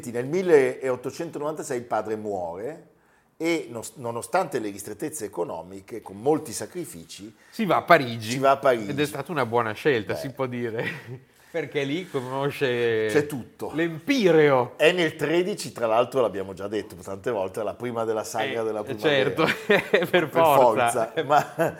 Senti, 0.00 0.12
nel 0.12 0.26
1896 0.26 1.76
il 1.76 1.82
padre 1.84 2.14
muore 2.14 2.86
e 3.36 3.66
nos- 3.68 3.94
nonostante 3.96 4.60
le 4.60 4.70
ristrettezze 4.70 5.24
economiche, 5.24 6.00
con 6.02 6.20
molti 6.20 6.52
sacrifici, 6.52 7.34
Si 7.50 7.64
va 7.64 7.76
a 7.78 7.82
Parigi. 7.82 8.30
Si 8.30 8.38
va 8.38 8.52
a 8.52 8.56
Parigi. 8.58 8.90
Ed 8.90 9.00
è 9.00 9.06
stata 9.06 9.32
una 9.32 9.44
buona 9.44 9.72
scelta, 9.72 10.12
Beh. 10.12 10.18
si 10.20 10.30
può 10.30 10.46
dire. 10.46 10.86
Perché 11.50 11.82
lì 11.82 12.08
conosce 12.08 13.06
C'è 13.10 13.26
tutto. 13.26 13.72
l'Empireo. 13.74 14.74
è 14.76 14.92
nel 14.92 15.16
13, 15.16 15.72
tra 15.72 15.86
l'altro 15.88 16.20
l'abbiamo 16.20 16.52
già 16.52 16.68
detto 16.68 16.94
tante 16.96 17.30
volte, 17.32 17.62
la 17.64 17.74
prima 17.74 18.04
della 18.04 18.22
saga 18.22 18.60
Eh, 18.60 18.64
della 18.64 18.84
primavera. 18.84 19.34
certo, 19.34 19.46
per, 19.66 20.08
per 20.10 20.28
forza. 20.28 21.10
forza, 21.10 21.24
ma, 21.24 21.76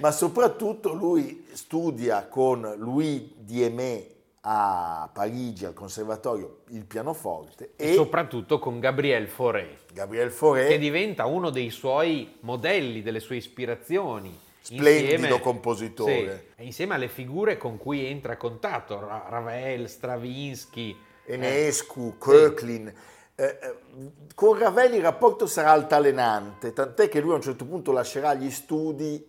ma 0.00 0.10
soprattutto 0.10 0.94
lui 0.94 1.44
studia 1.52 2.26
con 2.28 2.74
Louis 2.78 3.22
Diemé 3.36 4.06
a 4.42 5.10
Parigi 5.12 5.64
al 5.64 5.74
conservatorio 5.74 6.60
il 6.68 6.84
pianoforte 6.84 7.72
E 7.76 7.90
e, 7.90 7.94
soprattutto 7.94 8.58
con 8.58 8.78
Gabriel 8.78 9.28
Fauré, 9.28 9.78
Gabriel 9.92 10.30
Fauré, 10.30 10.68
che 10.68 10.78
diventa 10.78 11.26
uno 11.26 11.50
dei 11.50 11.70
suoi 11.70 12.36
modelli, 12.40 13.02
delle 13.02 13.20
sue 13.20 13.36
ispirazioni. 13.36 14.46
Splendido 14.60 15.14
insieme- 15.14 15.40
compositore. 15.40 16.48
Sì, 16.56 16.64
insieme 16.64 16.94
alle 16.94 17.08
figure 17.08 17.56
con 17.56 17.78
cui 17.78 18.04
entra 18.04 18.34
a 18.34 18.36
contatto, 18.36 19.00
Ra- 19.00 19.24
Ravel, 19.28 19.88
Stravinsky. 19.88 20.96
Enescu, 21.24 22.16
Kirklin. 22.18 22.92
Eh, 23.34 23.44
eh, 23.44 23.74
con 24.34 24.58
Ravel 24.58 24.94
il 24.94 25.02
rapporto 25.02 25.46
sarà 25.46 25.70
altalenante, 25.70 26.72
tant'è 26.72 27.08
che 27.08 27.20
lui 27.20 27.32
a 27.32 27.36
un 27.36 27.42
certo 27.42 27.64
punto 27.64 27.92
lascerà 27.92 28.34
gli 28.34 28.50
studi 28.50 29.24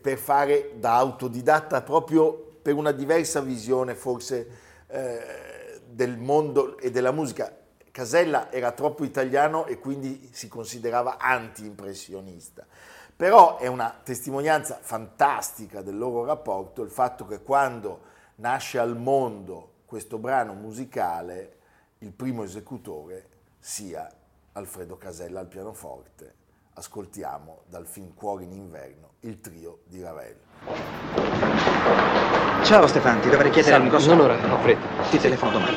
per 0.00 0.18
fare 0.18 0.72
da 0.74 0.96
autodidatta 0.96 1.80
proprio 1.82 2.45
per 2.66 2.74
una 2.74 2.90
diversa 2.90 3.40
visione 3.40 3.94
forse 3.94 4.48
eh, 4.88 5.80
del 5.86 6.18
mondo 6.18 6.76
e 6.78 6.90
della 6.90 7.12
musica. 7.12 7.56
Casella 7.92 8.50
era 8.50 8.72
troppo 8.72 9.04
italiano 9.04 9.66
e 9.66 9.78
quindi 9.78 10.30
si 10.32 10.48
considerava 10.48 11.16
anti-impressionista. 11.16 12.66
Però 13.14 13.58
è 13.58 13.68
una 13.68 14.00
testimonianza 14.02 14.80
fantastica 14.80 15.80
del 15.80 15.96
loro 15.96 16.24
rapporto 16.24 16.82
il 16.82 16.90
fatto 16.90 17.24
che 17.24 17.40
quando 17.40 18.00
nasce 18.36 18.80
al 18.80 18.96
mondo 18.96 19.74
questo 19.84 20.18
brano 20.18 20.52
musicale, 20.54 21.58
il 21.98 22.10
primo 22.10 22.42
esecutore 22.42 23.28
sia 23.60 24.12
Alfredo 24.54 24.96
Casella 24.96 25.38
al 25.38 25.46
pianoforte. 25.46 26.34
Ascoltiamo 26.74 27.62
dal 27.68 27.86
film 27.86 28.12
Cuori 28.12 28.42
in 28.42 28.50
inverno 28.50 29.12
il 29.20 29.40
trio 29.40 29.82
di 29.84 30.02
Ravel. 30.02 30.36
Ciao 32.62 32.86
Stefan, 32.88 33.20
ti 33.20 33.28
dovrei 33.28 33.50
chiedere 33.50 33.74
Salve, 33.74 33.88
una 33.88 33.96
cosa. 33.96 34.14
non 34.14 34.24
ora, 34.24 34.54
ho 34.54 34.58
fretta. 34.58 34.86
Ti 35.10 35.18
telefono 35.18 35.50
domani. 35.52 35.76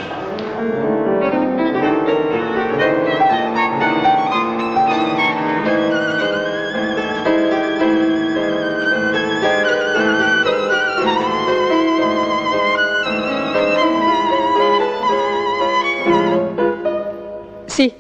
Sì. 17.65 17.94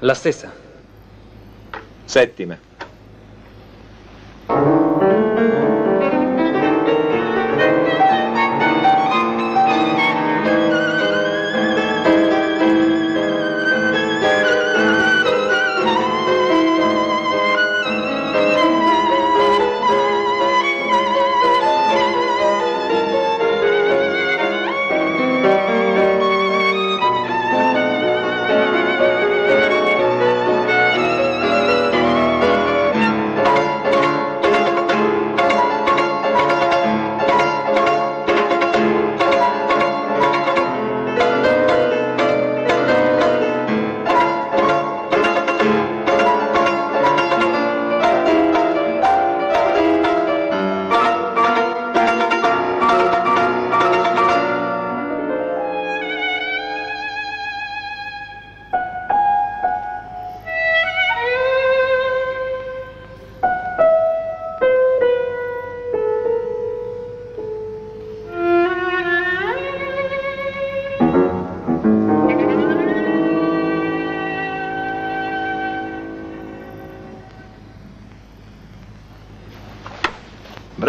La 0.00 0.14
stessa. 0.14 0.52
Settima. 2.04 2.58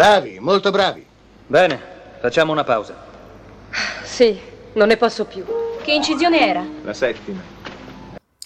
Bravi, 0.04 0.38
molto 0.38 0.70
bravi. 0.70 1.02
Bene, 1.46 1.80
facciamo 2.20 2.52
una 2.52 2.62
pausa. 2.62 2.94
Sì, 4.02 4.38
non 4.74 4.88
ne 4.88 4.98
posso 4.98 5.24
più. 5.24 5.42
Che 5.82 5.92
incisione 5.94 6.46
era? 6.46 6.62
La 6.82 6.92
settima. 6.92 7.40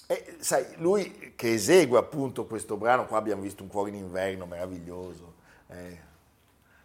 E 0.07 0.37
sai, 0.39 0.65
lui 0.77 1.33
che 1.35 1.55
esegue 1.55 1.99
appunto 1.99 2.47
questo 2.47 2.77
brano, 2.77 3.07
qua 3.07 3.19
abbiamo 3.19 3.43
visto 3.43 3.65
un 3.65 3.69
cuore 3.71 3.91
in 3.91 3.97
inverno 3.97 4.47
meraviglioso, 4.47 5.35
eh, 5.71 5.99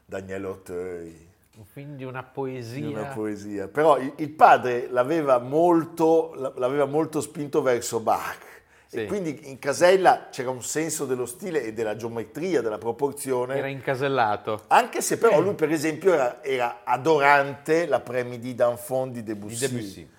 Daniele 0.07 0.47
Auteuil, 0.47 1.27
Un 1.57 1.65
film 1.65 1.95
di 1.95 2.03
una 2.03 2.23
poesia. 2.23 2.87
di 2.87 2.93
una 2.93 3.05
poesia. 3.13 3.67
Però 3.67 3.99
il, 3.99 4.11
il 4.15 4.31
padre 4.31 4.87
l'aveva 4.89 5.37
molto, 5.37 6.33
l'aveva 6.55 6.85
molto 6.85 7.21
spinto 7.21 7.61
verso 7.61 7.99
Bach. 7.99 8.43
Sì. 8.93 8.99
E 8.99 9.05
quindi 9.07 9.49
in 9.49 9.57
Casella 9.57 10.27
c'era 10.29 10.51
un 10.51 10.61
senso 10.61 11.05
dello 11.05 11.25
stile 11.25 11.63
e 11.63 11.73
della 11.73 11.95
geometria, 11.95 12.61
della 12.61 12.77
proporzione. 12.77 13.55
Era 13.57 13.65
incasellato. 13.65 14.65
Anche 14.67 15.01
se 15.01 15.17
però 15.17 15.39
lui, 15.39 15.55
per 15.55 15.71
esempio, 15.71 16.13
era, 16.13 16.43
era 16.43 16.81
adorante 16.83 17.87
la 17.87 18.01
Premidi 18.01 18.53
d'Enfant 18.53 19.11
di 19.11 19.23
Debussy. 19.23 19.67
Di 19.67 19.73
Debussy. 19.73 20.09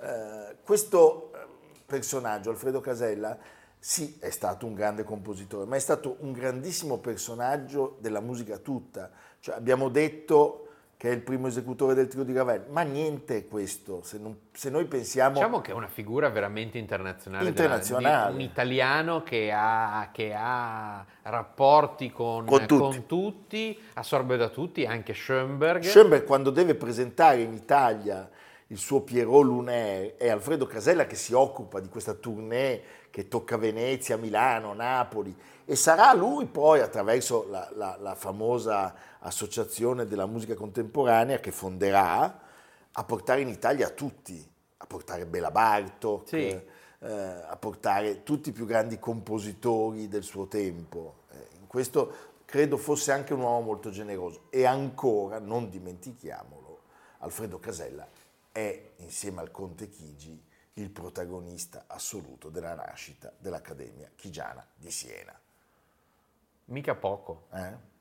Eh, 0.00 0.56
questo 0.64 1.30
eh, 1.32 1.46
personaggio, 1.86 2.50
Alfredo 2.50 2.80
Casella, 2.80 3.38
sì, 3.78 4.16
è 4.18 4.30
stato 4.30 4.66
un 4.66 4.74
grande 4.74 5.04
compositore, 5.04 5.66
ma 5.66 5.76
è 5.76 5.78
stato 5.78 6.16
un 6.20 6.32
grandissimo 6.32 6.98
personaggio 6.98 7.98
della 8.00 8.20
musica 8.20 8.58
tutta. 8.58 9.12
Cioè, 9.38 9.54
abbiamo 9.54 9.88
detto 9.90 10.63
che 10.96 11.10
è 11.10 11.12
il 11.12 11.20
primo 11.20 11.48
esecutore 11.48 11.94
del 11.94 12.08
trio 12.08 12.24
di 12.24 12.32
Ravel, 12.32 12.66
ma 12.70 12.82
niente 12.82 13.36
è 13.36 13.48
questo. 13.48 14.00
Se, 14.02 14.18
non- 14.18 14.36
se 14.52 14.70
noi 14.70 14.86
pensiamo... 14.86 15.34
Diciamo 15.34 15.60
che 15.60 15.72
è 15.72 15.74
una 15.74 15.88
figura 15.88 16.28
veramente 16.28 16.78
internazionale. 16.78 17.48
Internazionale. 17.48 18.30
di 18.30 18.34
un 18.36 18.40
italiano 18.40 19.22
che 19.22 19.52
ha, 19.52 20.08
che 20.12 20.32
ha 20.34 21.04
rapporti 21.22 22.10
con, 22.10 22.46
Con 22.46 22.66
tutti. 22.66 22.76
con 22.76 23.06
tutti, 23.06 23.78
assorbe 23.94 24.36
da 24.36 24.48
tutti, 24.48 24.86
anche 24.86 25.12
Schoenberg. 25.14 25.82
Schoenberg 25.82 26.24
quando 26.24 26.50
deve 26.50 26.74
presentare 26.74 27.40
in 27.42 27.52
Italia 27.52 28.30
il 28.68 28.78
suo 28.78 29.02
Pierrot 29.02 29.44
Lunaire 29.44 30.16
è 30.16 30.30
Alfredo 30.30 30.66
Casella 30.66 31.06
che 31.06 31.16
si 31.16 31.34
occupa 31.34 31.80
di 31.80 31.88
questa 31.88 32.14
tournée 32.14 32.82
che 33.14 33.28
tocca 33.28 33.56
Venezia, 33.56 34.16
Milano, 34.16 34.72
Napoli 34.74 35.32
e 35.64 35.76
sarà 35.76 36.12
lui 36.14 36.46
poi 36.46 36.80
attraverso 36.80 37.46
la, 37.48 37.70
la- 37.76 37.96
la 38.00 38.16
famosa 38.16 38.92
associazione 39.20 40.04
della 40.04 40.26
musica 40.26 40.56
contemporanea 40.56 41.38
che 41.38 41.52
fonderà 41.52 42.40
a 42.90 43.04
portare 43.04 43.42
in 43.42 43.46
Italia 43.46 43.88
tutti, 43.90 44.44
a 44.78 44.86
portare 44.86 45.26
Bela 45.26 45.52
Bartok, 45.52 46.26
Sì. 46.28 46.38
eh, 46.48 47.08
a 47.08 47.56
portare 47.56 48.24
tutti 48.24 48.48
i 48.48 48.52
più 48.52 48.66
grandi 48.66 48.98
compositori 48.98 50.08
del 50.08 50.24
suo 50.24 50.48
tempo. 50.48 51.18
Eh, 51.30 51.36
in 51.60 51.68
questo 51.68 52.32
credo 52.44 52.76
fosse 52.76 53.12
anche 53.12 53.32
un 53.32 53.42
uomo 53.42 53.60
molto 53.60 53.90
generoso 53.90 54.46
e 54.50 54.66
ancora, 54.66 55.38
non 55.38 55.70
dimentichiamolo, 55.70 56.80
Alfredo 57.18 57.60
Casella 57.60 58.08
è, 58.50 58.90
insieme 58.96 59.40
al 59.40 59.52
Conte 59.52 59.88
Chigi, 59.88 60.43
il 60.74 60.90
protagonista 60.90 61.84
assoluto 61.86 62.50
della 62.50 62.74
nascita 62.74 63.32
dell'Accademia 63.38 64.10
Chigiana 64.14 64.66
di 64.74 64.90
Siena. 64.90 65.38
Mica 66.66 66.94
poco. 66.94 67.48
Eh? 67.52 67.92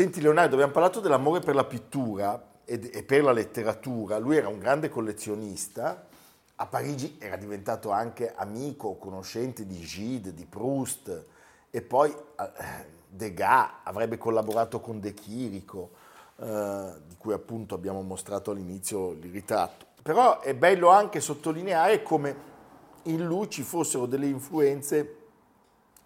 Senti 0.00 0.22
Leonardo, 0.22 0.54
abbiamo 0.54 0.72
parlato 0.72 1.00
dell'amore 1.00 1.40
per 1.40 1.54
la 1.54 1.64
pittura 1.64 2.42
e 2.64 3.02
per 3.02 3.22
la 3.22 3.32
letteratura, 3.32 4.16
lui 4.16 4.34
era 4.34 4.48
un 4.48 4.58
grande 4.58 4.88
collezionista, 4.88 6.06
a 6.54 6.64
Parigi 6.64 7.18
era 7.18 7.36
diventato 7.36 7.90
anche 7.90 8.32
amico, 8.34 8.94
conoscente 8.94 9.66
di 9.66 9.78
Gide, 9.80 10.32
di 10.32 10.46
Proust 10.46 11.26
e 11.68 11.82
poi 11.82 12.08
eh, 12.10 12.86
Degas 13.10 13.68
avrebbe 13.82 14.16
collaborato 14.16 14.80
con 14.80 15.00
De 15.00 15.12
Chirico, 15.12 15.90
eh, 16.36 16.92
di 17.06 17.16
cui 17.18 17.34
appunto 17.34 17.74
abbiamo 17.74 18.00
mostrato 18.00 18.52
all'inizio 18.52 19.10
il 19.10 19.30
ritratto. 19.30 19.84
Però 20.00 20.40
è 20.40 20.54
bello 20.54 20.88
anche 20.88 21.20
sottolineare 21.20 22.02
come 22.02 22.34
in 23.02 23.22
lui 23.26 23.50
ci 23.50 23.62
fossero 23.62 24.06
delle 24.06 24.28
influenze 24.28 25.16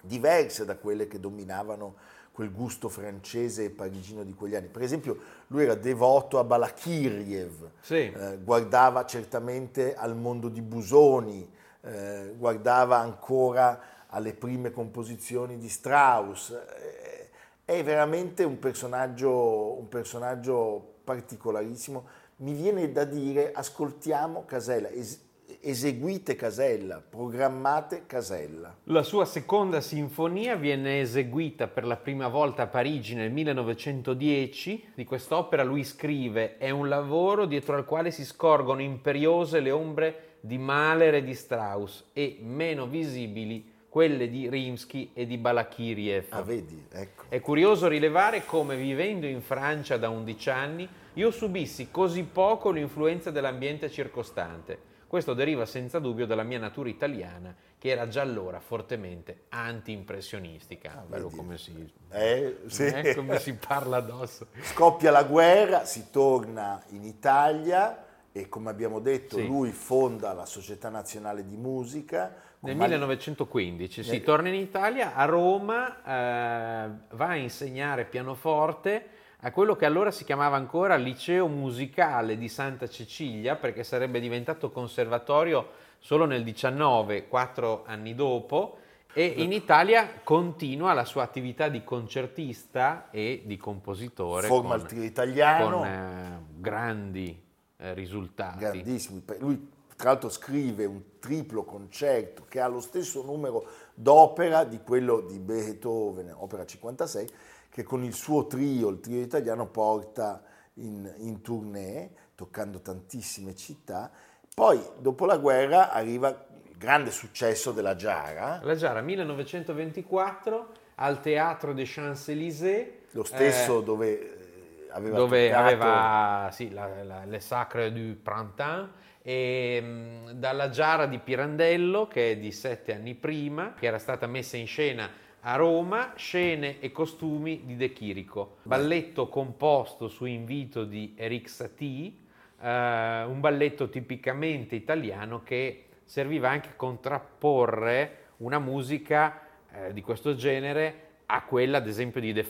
diverse 0.00 0.64
da 0.64 0.74
quelle 0.74 1.06
che 1.06 1.20
dominavano 1.20 2.03
quel 2.34 2.50
gusto 2.52 2.88
francese 2.88 3.62
e 3.66 3.70
parigino 3.70 4.24
di 4.24 4.34
quegli 4.34 4.56
anni. 4.56 4.66
Per 4.66 4.82
esempio, 4.82 5.16
lui 5.46 5.62
era 5.62 5.76
devoto 5.76 6.40
a 6.40 6.44
Balakiriev, 6.44 7.70
Sì. 7.80 8.10
eh, 8.12 8.38
guardava 8.42 9.04
certamente 9.06 9.94
al 9.94 10.16
mondo 10.16 10.48
di 10.48 10.60
Busoni, 10.60 11.48
eh, 11.82 12.34
guardava 12.36 12.98
ancora 12.98 13.80
alle 14.08 14.34
prime 14.34 14.72
composizioni 14.72 15.58
di 15.58 15.68
Strauss. 15.68 16.50
Eh, 16.50 17.28
è 17.64 17.84
veramente 17.84 18.42
un 18.42 18.58
personaggio, 18.58 19.78
un 19.78 19.88
personaggio 19.88 20.94
particolarissimo. 21.04 22.04
Mi 22.38 22.52
viene 22.52 22.90
da 22.90 23.04
dire, 23.04 23.52
ascoltiamo 23.52 24.44
Casella, 24.44 24.88
es- 24.88 25.20
eseguite 25.64 26.36
Casella, 26.36 27.00
programmate 27.00 28.04
Casella. 28.06 28.76
La 28.84 29.02
sua 29.02 29.24
seconda 29.24 29.80
sinfonia 29.80 30.56
viene 30.56 31.00
eseguita 31.00 31.68
per 31.68 31.86
la 31.86 31.96
prima 31.96 32.28
volta 32.28 32.64
a 32.64 32.66
Parigi 32.66 33.14
nel 33.14 33.32
1910. 33.32 34.92
Di 34.94 35.04
quest'opera 35.04 35.62
lui 35.62 35.82
scrive: 35.82 36.58
È 36.58 36.68
un 36.68 36.88
lavoro 36.88 37.46
dietro 37.46 37.76
al 37.76 37.86
quale 37.86 38.10
si 38.10 38.24
scorgono 38.24 38.82
imperiose 38.82 39.60
le 39.60 39.70
ombre 39.70 40.36
di 40.40 40.58
Mahler 40.58 41.14
e 41.14 41.24
di 41.24 41.34
Strauss 41.34 42.10
e 42.12 42.38
meno 42.42 42.86
visibili 42.86 43.72
quelle 43.88 44.28
di 44.28 44.50
Rimsky 44.50 45.12
e 45.14 45.24
di 45.24 45.38
Balakiriev. 45.38 46.26
Ah, 46.30 46.42
vedi, 46.42 46.84
ecco. 46.90 47.24
È 47.28 47.40
curioso 47.40 47.88
rilevare 47.88 48.44
come 48.44 48.76
vivendo 48.76 49.26
in 49.26 49.40
Francia 49.40 49.96
da 49.96 50.10
11 50.10 50.50
anni 50.50 50.88
io 51.14 51.30
subissi 51.30 51.90
così 51.92 52.24
poco 52.24 52.70
l'influenza 52.70 53.30
dell'ambiente 53.30 53.88
circostante. 53.88 54.92
Questo 55.14 55.32
deriva 55.34 55.64
senza 55.64 56.00
dubbio 56.00 56.26
dalla 56.26 56.42
mia 56.42 56.58
natura 56.58 56.88
italiana, 56.88 57.54
che 57.78 57.88
era 57.88 58.08
già 58.08 58.22
allora 58.22 58.58
fortemente 58.58 59.44
anti-impressionistica. 59.50 61.04
Bello 61.06 61.26
vedi. 61.28 61.36
come 61.36 61.56
si, 61.56 61.92
Eh, 62.10 62.56
sì. 62.66 62.86
eh, 62.86 63.14
come 63.14 63.38
si 63.38 63.54
parla 63.54 63.98
addosso. 63.98 64.48
Scoppia 64.62 65.12
la 65.12 65.22
guerra, 65.22 65.84
si 65.84 66.10
torna 66.10 66.82
in 66.88 67.04
Italia 67.04 68.04
e 68.32 68.48
come 68.48 68.70
abbiamo 68.70 68.98
detto 68.98 69.36
Sì. 69.36 69.46
lui 69.46 69.70
fonda 69.70 70.32
la 70.32 70.46
Società 70.46 70.88
Nazionale 70.88 71.46
di 71.46 71.56
Musica. 71.56 72.34
Nel 72.58 72.74
Mani- 72.74 72.94
1915 72.94 74.02
si 74.02 74.10
Nel- 74.10 74.22
torna 74.24 74.48
in 74.48 74.54
Italia, 74.54 75.14
a 75.14 75.26
Roma 75.26 75.98
eh, 75.98 76.90
va 77.10 77.26
a 77.28 77.36
insegnare 77.36 78.04
pianoforte 78.04 79.06
a 79.44 79.50
quello 79.50 79.76
che 79.76 79.84
allora 79.84 80.10
si 80.10 80.24
chiamava 80.24 80.56
ancora 80.56 80.96
Liceo 80.96 81.48
Musicale 81.48 82.38
di 82.38 82.48
Santa 82.48 82.88
Cecilia, 82.88 83.56
perché 83.56 83.84
sarebbe 83.84 84.18
diventato 84.18 84.70
conservatorio 84.70 85.68
solo 85.98 86.24
nel 86.24 86.42
19, 86.42 87.28
quattro 87.28 87.84
anni 87.86 88.14
dopo, 88.14 88.78
e 89.12 89.26
in 89.26 89.52
Italia 89.52 90.20
continua 90.24 90.94
la 90.94 91.04
sua 91.04 91.24
attività 91.24 91.68
di 91.68 91.84
concertista 91.84 93.10
e 93.10 93.42
di 93.44 93.58
compositore 93.58 94.46
Forma 94.46 94.70
con, 94.70 94.80
il 94.80 94.86
trio 94.86 95.02
italiano. 95.02 95.76
con 95.76 95.86
eh, 95.86 96.42
grandi 96.56 97.42
eh, 97.76 97.92
risultati. 97.92 98.58
grandissimi. 98.58 99.22
Lui 99.40 99.72
tra 99.94 100.10
l'altro 100.10 100.30
scrive 100.30 100.86
un 100.86 101.02
triplo 101.20 101.64
concerto 101.64 102.44
che 102.48 102.60
ha 102.60 102.66
lo 102.66 102.80
stesso 102.80 103.22
numero 103.22 103.66
d'opera 103.94 104.64
di 104.64 104.80
quello 104.82 105.20
di 105.20 105.38
Beethoven, 105.38 106.34
opera 106.34 106.64
56, 106.64 107.28
che 107.74 107.82
con 107.82 108.04
il 108.04 108.14
suo 108.14 108.46
trio, 108.46 108.88
il 108.88 109.00
trio 109.00 109.20
italiano, 109.20 109.66
porta 109.66 110.40
in, 110.74 111.12
in 111.18 111.42
tournée, 111.42 112.08
toccando 112.36 112.80
tantissime 112.80 113.56
città. 113.56 114.12
Poi, 114.54 114.80
dopo 115.00 115.26
la 115.26 115.38
guerra, 115.38 115.90
arriva 115.90 116.28
il 116.28 116.76
grande 116.76 117.10
successo 117.10 117.72
della 117.72 117.96
Giara, 117.96 118.60
La 118.62 118.76
Giara 118.76 119.00
1924 119.00 120.68
al 120.94 121.20
Teatro 121.20 121.72
des 121.72 121.90
Champs-Élysées. 121.92 122.86
lo 123.10 123.24
stesso 123.24 123.80
eh, 123.80 123.82
dove 123.82 124.20
eh, 124.20 124.88
aveva 124.92 125.16
dove 125.16 125.52
aveva 125.52 126.50
sì, 126.52 126.70
la, 126.70 127.02
la- 127.02 127.24
Le 127.24 127.40
Sacre 127.40 127.90
du 127.92 128.16
Printemps 128.22 128.90
e 129.20 129.80
mh, 129.80 130.30
dalla 130.34 130.68
Giara 130.68 131.06
di 131.06 131.18
Pirandello 131.18 132.06
che 132.06 132.30
è 132.30 132.36
di 132.36 132.52
sette 132.52 132.94
anni 132.94 133.16
prima, 133.16 133.74
che 133.76 133.86
era 133.86 133.98
stata 133.98 134.28
messa 134.28 134.56
in 134.56 134.68
scena 134.68 135.10
a 135.46 135.56
Roma, 135.56 136.12
scene 136.16 136.80
e 136.80 136.90
costumi 136.90 137.62
di 137.66 137.76
De 137.76 137.92
Chirico, 137.92 138.56
balletto 138.62 139.28
composto 139.28 140.08
su 140.08 140.24
invito 140.24 140.84
di 140.84 141.12
Eric 141.16 141.48
Satie, 141.50 142.12
eh, 142.60 143.24
un 143.24 143.40
balletto 143.40 143.90
tipicamente 143.90 144.74
italiano 144.74 145.42
che 145.42 145.84
serviva 146.04 146.48
anche 146.48 146.70
a 146.70 146.74
contrapporre 146.76 148.18
una 148.38 148.58
musica 148.58 149.40
eh, 149.70 149.92
di 149.92 150.00
questo 150.00 150.34
genere 150.34 151.00
a 151.26 151.42
quella 151.44 151.78
ad 151.78 151.88
esempio 151.88 152.20
di 152.22 152.32
De 152.32 152.42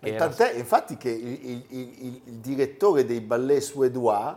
che 0.00 0.08
E 0.08 0.12
era- 0.14 0.28
Tant'è, 0.28 0.56
infatti, 0.58 0.96
che 0.96 1.10
il, 1.10 1.46
il- 1.50 1.66
il- 1.68 2.20
il 2.24 2.32
direttore 2.38 3.04
dei 3.04 3.20
ballet 3.20 3.60
suédois, 3.60 4.36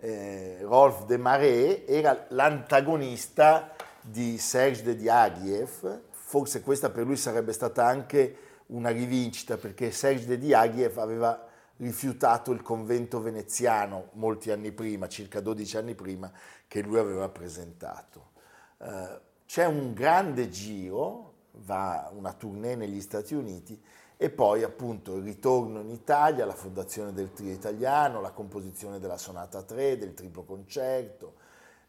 eh, 0.00 0.58
Rolf 0.62 1.06
de 1.06 1.16
Marais, 1.16 1.82
era 1.86 2.26
l'antagonista 2.30 3.74
di 4.02 4.36
Serge 4.36 4.82
de 4.82 4.96
Diaghilev. 4.96 6.00
Forse 6.26 6.62
questa 6.62 6.88
per 6.90 7.04
lui 7.04 7.16
sarebbe 7.16 7.52
stata 7.52 7.84
anche 7.84 8.36
una 8.68 8.88
rivincita, 8.88 9.58
perché 9.58 9.92
Serge 9.92 10.24
de 10.24 10.38
Diaghilev 10.38 10.96
aveva 10.98 11.46
rifiutato 11.76 12.50
il 12.50 12.62
convento 12.62 13.20
veneziano 13.20 14.08
molti 14.14 14.50
anni 14.50 14.72
prima, 14.72 15.06
circa 15.06 15.40
12 15.40 15.76
anni 15.76 15.94
prima, 15.94 16.32
che 16.66 16.80
lui 16.80 16.98
aveva 16.98 17.28
presentato. 17.28 18.30
Eh, 18.78 19.20
c'è 19.46 19.66
un 19.66 19.92
grande 19.92 20.48
giro, 20.48 21.34
va 21.66 22.10
una 22.12 22.32
tournée 22.32 22.74
negli 22.74 23.02
Stati 23.02 23.34
Uniti 23.34 23.80
e 24.16 24.30
poi 24.30 24.62
appunto 24.62 25.16
il 25.16 25.24
ritorno 25.24 25.80
in 25.80 25.90
Italia, 25.90 26.46
la 26.46 26.54
fondazione 26.54 27.12
del 27.12 27.32
trio 27.32 27.52
italiano, 27.52 28.22
la 28.22 28.32
composizione 28.32 28.98
della 28.98 29.18
sonata 29.18 29.62
3, 29.62 29.98
del 29.98 30.14
triplo 30.14 30.42
concerto 30.42 31.43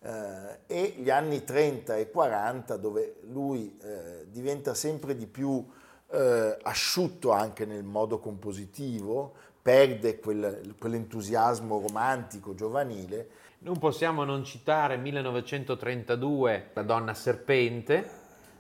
eh, 0.06 0.60
e 0.68 0.94
gli 0.98 1.10
anni 1.10 1.44
30 1.44 1.96
e 1.98 2.12
40 2.12 2.78
dove 2.78 3.16
lui 3.24 3.76
eh, 3.82 4.28
diventa 4.30 4.76
sempre 4.76 5.16
di 5.16 5.26
più 5.26 5.66
eh, 6.12 6.58
asciutto 6.62 7.32
anche 7.32 7.66
nel 7.66 7.84
modo 7.84 8.20
compositivo, 8.20 9.34
perde 9.62 10.20
quel- 10.20 10.76
quell'entusiasmo 10.78 11.82
romantico, 11.82 12.54
giovanile. 12.54 13.30
Non 13.60 13.80
possiamo 13.80 14.24
non 14.24 14.44
citare 14.44 14.96
1932 14.98 16.70
La 16.74 16.84
donna 16.84 17.16
serpente, 17.16 18.08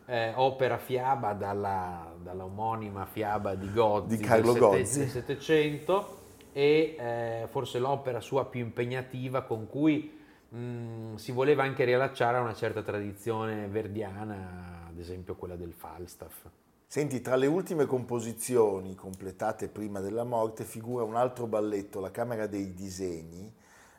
eh, 0.07 0.33
opera 0.35 0.79
fiaba 0.79 1.33
dalla, 1.33 2.11
dalla 2.23 2.45
omonima 2.45 3.05
fiaba 3.05 3.53
di 3.53 3.71
Gozzi 3.71 4.17
Di 4.17 4.23
Carlo 4.23 4.53
del 4.53 4.61
Gozzi. 4.61 4.99
del 4.99 5.09
Settecento 5.09 6.21
e 6.53 6.95
eh, 6.97 7.47
forse 7.49 7.77
l'opera 7.77 8.19
sua 8.19 8.45
più 8.45 8.61
impegnativa 8.61 9.43
con 9.43 9.67
cui 9.67 10.14
mh, 10.55 11.15
si 11.15 11.31
voleva 11.31 11.63
anche 11.63 11.83
riallacciare 11.83 12.37
a 12.37 12.41
una 12.41 12.53
certa 12.53 12.81
tradizione 12.81 13.67
verdiana, 13.67 14.85
ad 14.87 14.97
esempio 14.97 15.35
quella 15.35 15.55
del 15.55 15.73
Falstaff. 15.73 16.45
Senti, 16.87 17.19
tra 17.21 17.35
le 17.35 17.47
ultime 17.47 17.85
composizioni 17.85 18.95
completate 18.95 19.67
prima 19.67 19.99
della 19.99 20.23
morte 20.23 20.63
figura 20.63 21.03
un 21.03 21.15
altro 21.15 21.45
balletto, 21.45 21.99
La 21.99 22.11
Camera 22.11 22.47
dei 22.47 22.73
Disegni, 22.73 23.53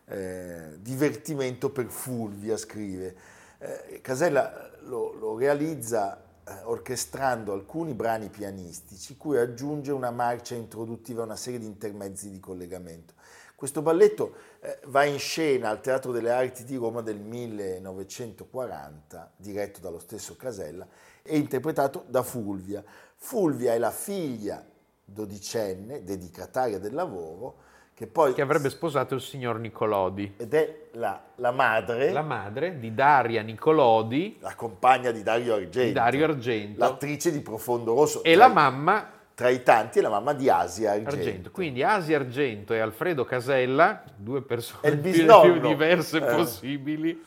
eh, 0.07 0.81
divertimento 0.81 1.71
per 1.71 1.87
Fulvia, 1.87 2.57
scrive. 2.57 3.17
Eh, 3.59 4.01
Casella 4.01 4.71
lo, 4.83 5.13
lo 5.13 5.37
realizza 5.37 6.23
eh, 6.47 6.53
orchestrando 6.63 7.53
alcuni 7.53 7.93
brani 7.93 8.29
pianistici, 8.29 9.17
cui 9.17 9.37
aggiunge 9.37 9.93
una 9.93 10.13
marcia 10.13 10.55
introduttiva 10.55 11.25
una 11.25 11.37
serie 11.37 11.59
di 11.59 11.67
intermezzi 11.67 12.31
di 12.31 12.41
collegamento. 12.41 13.15
Questo 13.57 13.81
balletto 13.81 14.35
eh, 14.61 14.81
va 14.89 15.05
in 15.05 15.19
scena 15.19 15.71
al 15.71 15.81
Teatro 15.81 16.13
delle 16.13 16.31
Arti 16.31 16.63
di 16.65 16.77
Roma 16.77 17.01
del 17.01 17.19
1940, 17.19 19.33
diretto 19.35 19.81
dallo 19.81 19.99
stesso 19.99 20.37
Casella 20.37 20.87
e 21.23 21.39
interpretato 21.39 22.05
da 22.07 22.23
Fulvia. 22.23 22.85
Fulvia 23.17 23.73
è 23.73 23.79
la 23.79 23.91
figlia 23.91 24.63
dodicenne, 25.03 26.05
dedicataria 26.05 26.79
del 26.79 26.93
lavoro, 26.93 27.65
che 27.95 28.07
poi... 28.07 28.35
Che 28.35 28.43
avrebbe 28.43 28.69
sposato 28.69 29.15
il 29.15 29.23
signor 29.23 29.59
Nicolodi. 29.59 30.35
Ed 30.37 30.53
è 30.53 30.89
la, 30.93 31.19
la 31.37 31.51
madre... 31.51 32.13
La 32.13 32.21
madre 32.21 32.79
di 32.79 32.93
Daria 32.93 33.41
Nicolodi. 33.41 34.37
La 34.41 34.55
compagna 34.55 35.11
di 35.13 35.23
Dario 35.23 35.55
Argento. 35.55 35.81
Di 35.81 35.93
Dario 35.93 36.27
Argento. 36.27 36.79
L'attrice 36.79 37.33
di 37.33 37.41
Profondo 37.41 37.95
Rosso. 37.95 38.23
E 38.23 38.35
tra 38.35 38.49
la 38.49 38.53
mamma 38.53 39.16
Tra 39.37 39.51
i 39.51 39.63
tanti 39.63 39.99
è 39.99 40.01
la 40.01 40.09
mamma 40.09 40.33
di 40.33 40.49
Asia 40.49 40.93
Argento. 40.93 41.15
Argento. 41.15 41.51
Quindi 41.51 41.83
Asia 41.83 42.17
Argento 42.17 42.73
e 42.73 42.79
Alfredo 42.79 43.27
Casella, 43.27 44.03
due 44.17 44.41
persone 44.41 44.89
il 44.89 44.97
più, 44.97 45.13
più 45.13 45.61
diverse 45.61 46.17
Eh. 46.17 46.35
possibili. 46.35 47.23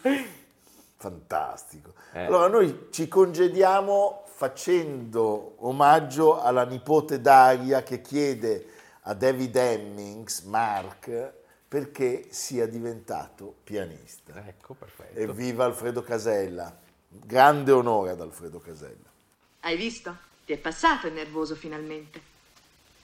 Fantastico. 0.98 1.94
Eh. 2.14 2.26
Allora 2.26 2.48
noi 2.48 2.88
ci 2.90 3.08
congediamo 3.08 4.24
facendo 4.26 5.54
omaggio 5.60 6.42
alla 6.42 6.66
nipote 6.66 7.22
Daria 7.22 7.84
che 7.84 8.02
chiede 8.02 8.66
a 9.02 9.14
David 9.14 9.56
Hemmings, 9.56 10.42
Mark, 10.46 11.34
perché 11.68 12.26
sia 12.32 12.66
diventato 12.66 13.54
pianista. 13.64 14.34
Ecco, 14.48 14.74
perfetto. 14.74 15.20
Evviva 15.20 15.66
Alfredo 15.66 16.02
Casella. 16.02 16.76
Grande 17.08 17.72
onore 17.72 18.10
ad 18.10 18.22
Alfredo 18.22 18.58
Casella. 18.58 19.08
Hai 19.60 19.78
visto? 19.78 20.28
Ti 20.50 20.56
è 20.56 20.58
passato 20.58 21.06
il 21.06 21.14
nervoso 21.14 21.54
finalmente. 21.54 22.20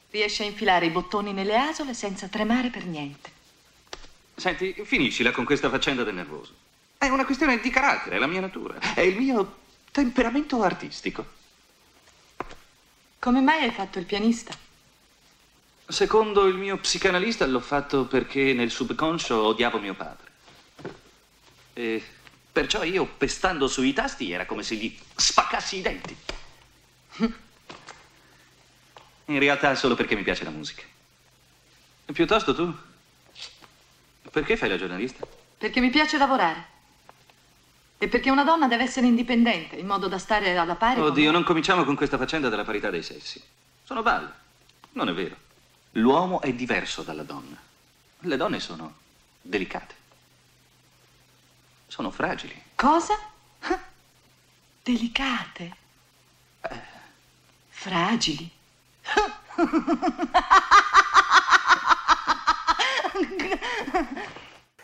Riesci 0.10 0.42
a 0.42 0.46
infilare 0.46 0.88
i 0.88 0.90
bottoni 0.90 1.32
nelle 1.32 1.56
asole 1.56 1.94
senza 1.94 2.28
tremare 2.28 2.72
per 2.72 2.86
niente. 2.86 3.30
Senti, 4.34 4.74
finiscila 4.84 5.30
con 5.30 5.46
questa 5.46 5.70
faccenda 5.70 6.04
del 6.04 6.16
nervoso. 6.16 6.56
È 6.98 7.08
una 7.08 7.24
questione 7.24 7.60
di 7.60 7.70
carattere, 7.70 8.16
è 8.16 8.20
la 8.20 8.26
mia 8.26 8.40
natura. 8.40 8.80
È 8.96 9.02
il 9.02 9.16
mio 9.16 9.58
temperamento 9.92 10.64
artistico. 10.64 11.24
Come 13.20 13.42
mai 13.42 13.62
hai 13.62 13.72
fatto 13.72 14.00
il 14.00 14.06
pianista? 14.06 14.58
Secondo 15.86 16.48
il 16.48 16.56
mio 16.56 16.78
psicanalista 16.78 17.46
l'ho 17.46 17.60
fatto 17.60 18.06
perché 18.06 18.54
nel 18.54 18.72
subconscio 18.72 19.44
odiavo 19.44 19.78
mio 19.78 19.94
padre. 19.94 20.32
E 21.74 22.04
perciò 22.52 22.82
io, 22.82 23.06
pestando 23.06 23.68
sui 23.68 23.94
tasti, 23.94 24.32
era 24.32 24.48
come 24.48 24.64
se 24.64 24.74
gli 24.74 24.98
spaccassi 25.14 25.78
i 25.78 25.82
denti. 25.82 26.25
In 29.28 29.40
realtà 29.40 29.72
è 29.72 29.76
solo 29.76 29.96
perché 29.96 30.16
mi 30.16 30.24
piace 30.24 30.44
la 30.44 30.50
musica. 30.52 30.84
Piuttosto 32.06 32.54
tu? 32.54 32.74
Perché 34.30 34.58
fai 34.58 34.70
la 34.70 34.78
giornalista? 34.78 35.26
Perché 35.58 35.80
mi 35.80 35.90
piace 35.90 36.18
lavorare. 36.18 36.74
E 37.98 38.08
perché 38.08 38.30
una 38.30 38.44
donna 38.44 38.68
deve 38.68 38.84
essere 38.84 39.08
indipendente, 39.08 39.78
in 39.78 39.88
modo 39.88 40.08
da 40.08 40.18
stare 40.20 40.56
alla 40.58 40.76
pari. 40.76 40.96
con- 41.00 41.06
Oddio, 41.10 41.32
non 41.32 41.44
cominciamo 41.44 41.84
con 41.86 41.96
questa 41.96 42.18
faccenda 42.18 42.50
della 42.50 42.64
parità 42.66 42.90
dei 42.90 43.02
sessi. 43.02 43.42
Sono 43.84 44.02
balle. 44.04 44.32
Non 44.92 45.10
è 45.10 45.14
vero. 45.14 45.36
L'uomo 45.92 46.42
è 46.42 46.54
diverso 46.54 47.02
dalla 47.04 47.24
donna. 47.24 47.58
Le 48.20 48.38
donne 48.38 48.60
sono 48.60 48.96
delicate. 49.42 49.96
Sono 51.88 52.12
fragili. 52.12 52.62
Cosa? 52.76 53.18
Delicate. 54.84 55.76
Fragili. 57.86 58.50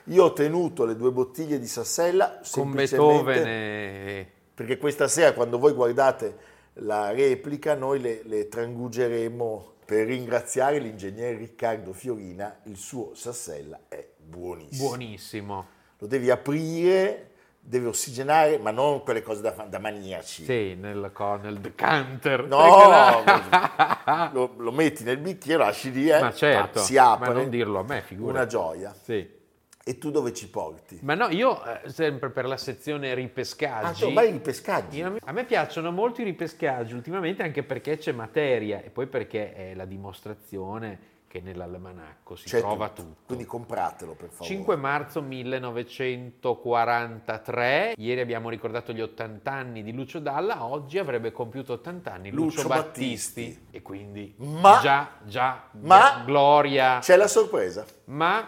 Io 0.05 0.23
ho 0.23 0.33
tenuto 0.33 0.85
le 0.85 0.95
due 0.95 1.09
bottiglie 1.09 1.57
di 1.57 1.65
Sassella 1.65 2.39
Con 2.51 2.71
Beethoven 2.71 3.47
e... 3.47 4.31
perché 4.53 4.77
questa 4.77 5.07
sera 5.07 5.33
quando 5.33 5.57
voi 5.57 5.73
guardate 5.73 6.37
la 6.73 7.11
replica 7.11 7.73
noi 7.73 7.99
le, 7.99 8.21
le 8.23 8.47
trangugeremo 8.47 9.77
per 9.83 10.05
ringraziare 10.05 10.77
l'ingegnere 10.77 11.37
Riccardo 11.37 11.93
Fiorina, 11.93 12.59
il 12.65 12.77
suo 12.77 13.15
Sassella 13.15 13.79
è 13.87 14.07
buonissimo. 14.15 14.89
Buonissimo. 14.89 15.67
Lo 15.97 16.05
devi 16.05 16.29
aprire, 16.29 17.30
devi 17.63 17.85
ossigenare, 17.85 18.57
ma 18.57 18.71
non 18.71 19.03
quelle 19.03 19.21
cose 19.21 19.41
da, 19.41 19.51
da 19.51 19.79
maniaci. 19.79 20.43
Sì, 20.43 20.75
nel, 20.75 21.11
nel 21.41 21.59
decanter. 21.59 22.45
No, 22.45 23.23
lo, 24.33 24.53
lo 24.57 24.71
metti 24.71 25.03
nel 25.03 25.17
bicchiere, 25.17 25.63
lasci 25.63 25.91
lì, 25.91 26.09
eh, 26.09 26.19
Ma 26.19 26.33
certo, 26.33 26.79
si 26.79 26.97
apre. 26.97 27.29
ma 27.29 27.33
non 27.33 27.49
dirlo 27.49 27.79
a 27.79 27.83
me, 27.83 28.01
figurati. 28.01 28.37
Una 28.37 28.45
gioia. 28.47 28.93
Sì. 28.99 29.39
E 29.83 29.97
tu 29.97 30.11
dove 30.11 30.33
ci 30.33 30.47
porti? 30.47 30.99
Ma 31.01 31.15
no, 31.15 31.29
io 31.29 31.63
eh, 31.63 31.89
sempre 31.89 32.29
per 32.29 32.45
la 32.45 32.57
sezione 32.57 33.13
ripescaggi. 33.15 34.03
Ah, 34.03 34.07
tu 34.07 34.13
vai 34.13 34.27
ai 34.27 34.31
ripescaggi? 34.33 34.97
Io- 34.99 35.15
a 35.19 35.31
me 35.31 35.43
piacciono 35.43 35.91
molto 35.91 36.21
i 36.21 36.23
ripescaggi 36.23 36.93
ultimamente 36.93 37.41
anche 37.41 37.63
perché 37.63 37.97
c'è 37.97 38.11
materia 38.11 38.81
e 38.83 38.89
poi 38.91 39.07
perché 39.07 39.53
è 39.55 39.73
la 39.73 39.85
dimostrazione 39.85 40.99
che 41.31 41.39
nell'almanacco 41.39 42.35
si 42.35 42.49
C'è 42.49 42.59
trova 42.59 42.89
tutto. 42.89 43.01
tutto. 43.01 43.21
Quindi 43.27 43.45
compratelo 43.45 44.15
per 44.15 44.31
favore. 44.31 44.53
5 44.53 44.75
marzo 44.75 45.21
1943, 45.21 47.93
ieri 47.95 48.19
abbiamo 48.19 48.49
ricordato 48.49 48.91
gli 48.91 48.99
80 48.99 49.49
anni 49.49 49.81
di 49.81 49.93
Lucio 49.93 50.19
Dalla, 50.19 50.65
oggi 50.65 50.97
avrebbe 50.97 51.31
compiuto 51.31 51.71
80 51.73 52.11
anni 52.11 52.31
Lucio, 52.31 52.63
Lucio 52.63 52.67
Battisti. 52.67 53.43
Battisti. 53.45 53.67
e 53.71 53.81
quindi 53.81 54.33
Ma- 54.39 54.79
già, 54.81 55.11
già, 55.23 55.69
ma- 55.79 56.21
gloria. 56.25 56.99
C'è 56.99 57.15
la 57.15 57.29
sorpresa. 57.29 57.85
Ma 58.05 58.45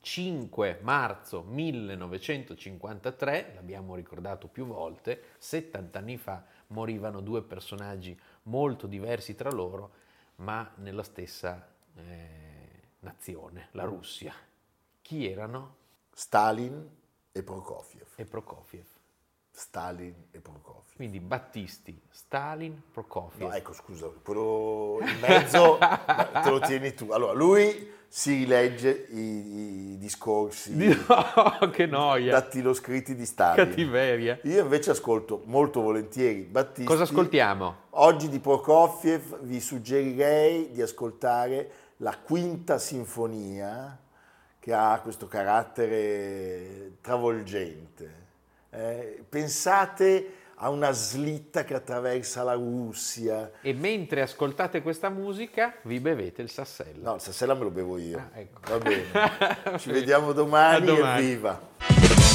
5 0.00 0.78
marzo 0.80 1.44
1953, 1.46 3.52
l'abbiamo 3.54 3.94
ricordato 3.94 4.48
più 4.48 4.64
volte, 4.64 5.24
70 5.36 5.98
anni 5.98 6.16
fa 6.16 6.42
morivano 6.68 7.20
due 7.20 7.42
personaggi 7.42 8.18
molto 8.44 8.86
diversi 8.86 9.34
tra 9.34 9.50
loro, 9.50 9.90
ma 10.36 10.70
nella 10.76 11.02
stessa 11.02 11.66
eh, 11.96 12.82
nazione, 13.00 13.68
la 13.72 13.84
Russia. 13.84 14.34
Chi 15.00 15.28
erano? 15.28 15.76
Stalin 16.12 16.88
e 17.32 17.42
Prokofiev. 17.42 18.08
E 18.16 18.24
Prokofiev. 18.24 18.86
Stalin 19.54 20.14
e 20.30 20.38
Prokofiev. 20.40 20.96
Quindi 20.96 21.20
Battisti, 21.20 22.00
Stalin, 22.10 22.80
Prokofiev. 22.90 23.48
No, 23.48 23.54
ecco, 23.54 23.72
scusa, 23.74 24.06
quello 24.22 24.98
in 25.02 25.18
mezzo 25.20 25.78
te 25.78 26.50
lo 26.50 26.58
tieni 26.60 26.94
tu. 26.94 27.10
Allora, 27.10 27.32
lui 27.32 28.00
si 28.08 28.34
rilegge 28.34 29.06
i, 29.10 29.92
i 29.92 29.98
discorsi 29.98 30.74
No, 30.76 31.70
che 31.70 31.86
noia. 31.86 32.32
dattiloscritti 32.32 33.14
di 33.14 33.24
Stalin. 33.26 33.64
Cattiveria. 33.66 34.38
Io 34.44 34.62
invece 34.62 34.90
ascolto 34.90 35.42
molto 35.46 35.80
volentieri 35.80 36.42
Battisti. 36.42 36.84
Cosa 36.84 37.02
ascoltiamo? 37.04 37.74
Oggi 37.90 38.28
di 38.28 38.38
Prokofiev 38.38 39.40
vi 39.42 39.60
suggerirei 39.60 40.70
di 40.72 40.82
ascoltare 40.82 41.70
la 41.98 42.16
quinta 42.18 42.78
sinfonia 42.78 43.98
che 44.58 44.72
ha 44.72 44.98
questo 45.02 45.26
carattere 45.26 46.98
travolgente. 47.00 48.20
Eh, 48.74 49.22
pensate 49.28 50.40
a 50.64 50.70
una 50.70 50.92
slitta 50.92 51.64
che 51.64 51.74
attraversa 51.74 52.42
la 52.42 52.54
Russia. 52.54 53.50
E 53.60 53.72
mentre 53.74 54.22
ascoltate 54.22 54.80
questa 54.80 55.08
musica, 55.08 55.74
vi 55.82 55.98
bevete 55.98 56.40
il 56.40 56.48
sassello. 56.48 57.02
No, 57.02 57.14
il 57.16 57.20
Sassella 57.20 57.54
me 57.54 57.64
lo 57.64 57.70
bevo 57.70 57.98
io. 57.98 58.18
Ah, 58.18 58.38
ecco. 58.38 58.60
Va 58.68 58.78
bene. 58.78 59.76
Ci 59.78 59.90
vediamo 59.90 60.32
domani. 60.32 60.86
Domani. 60.86 61.22
Evviva. 61.22 61.60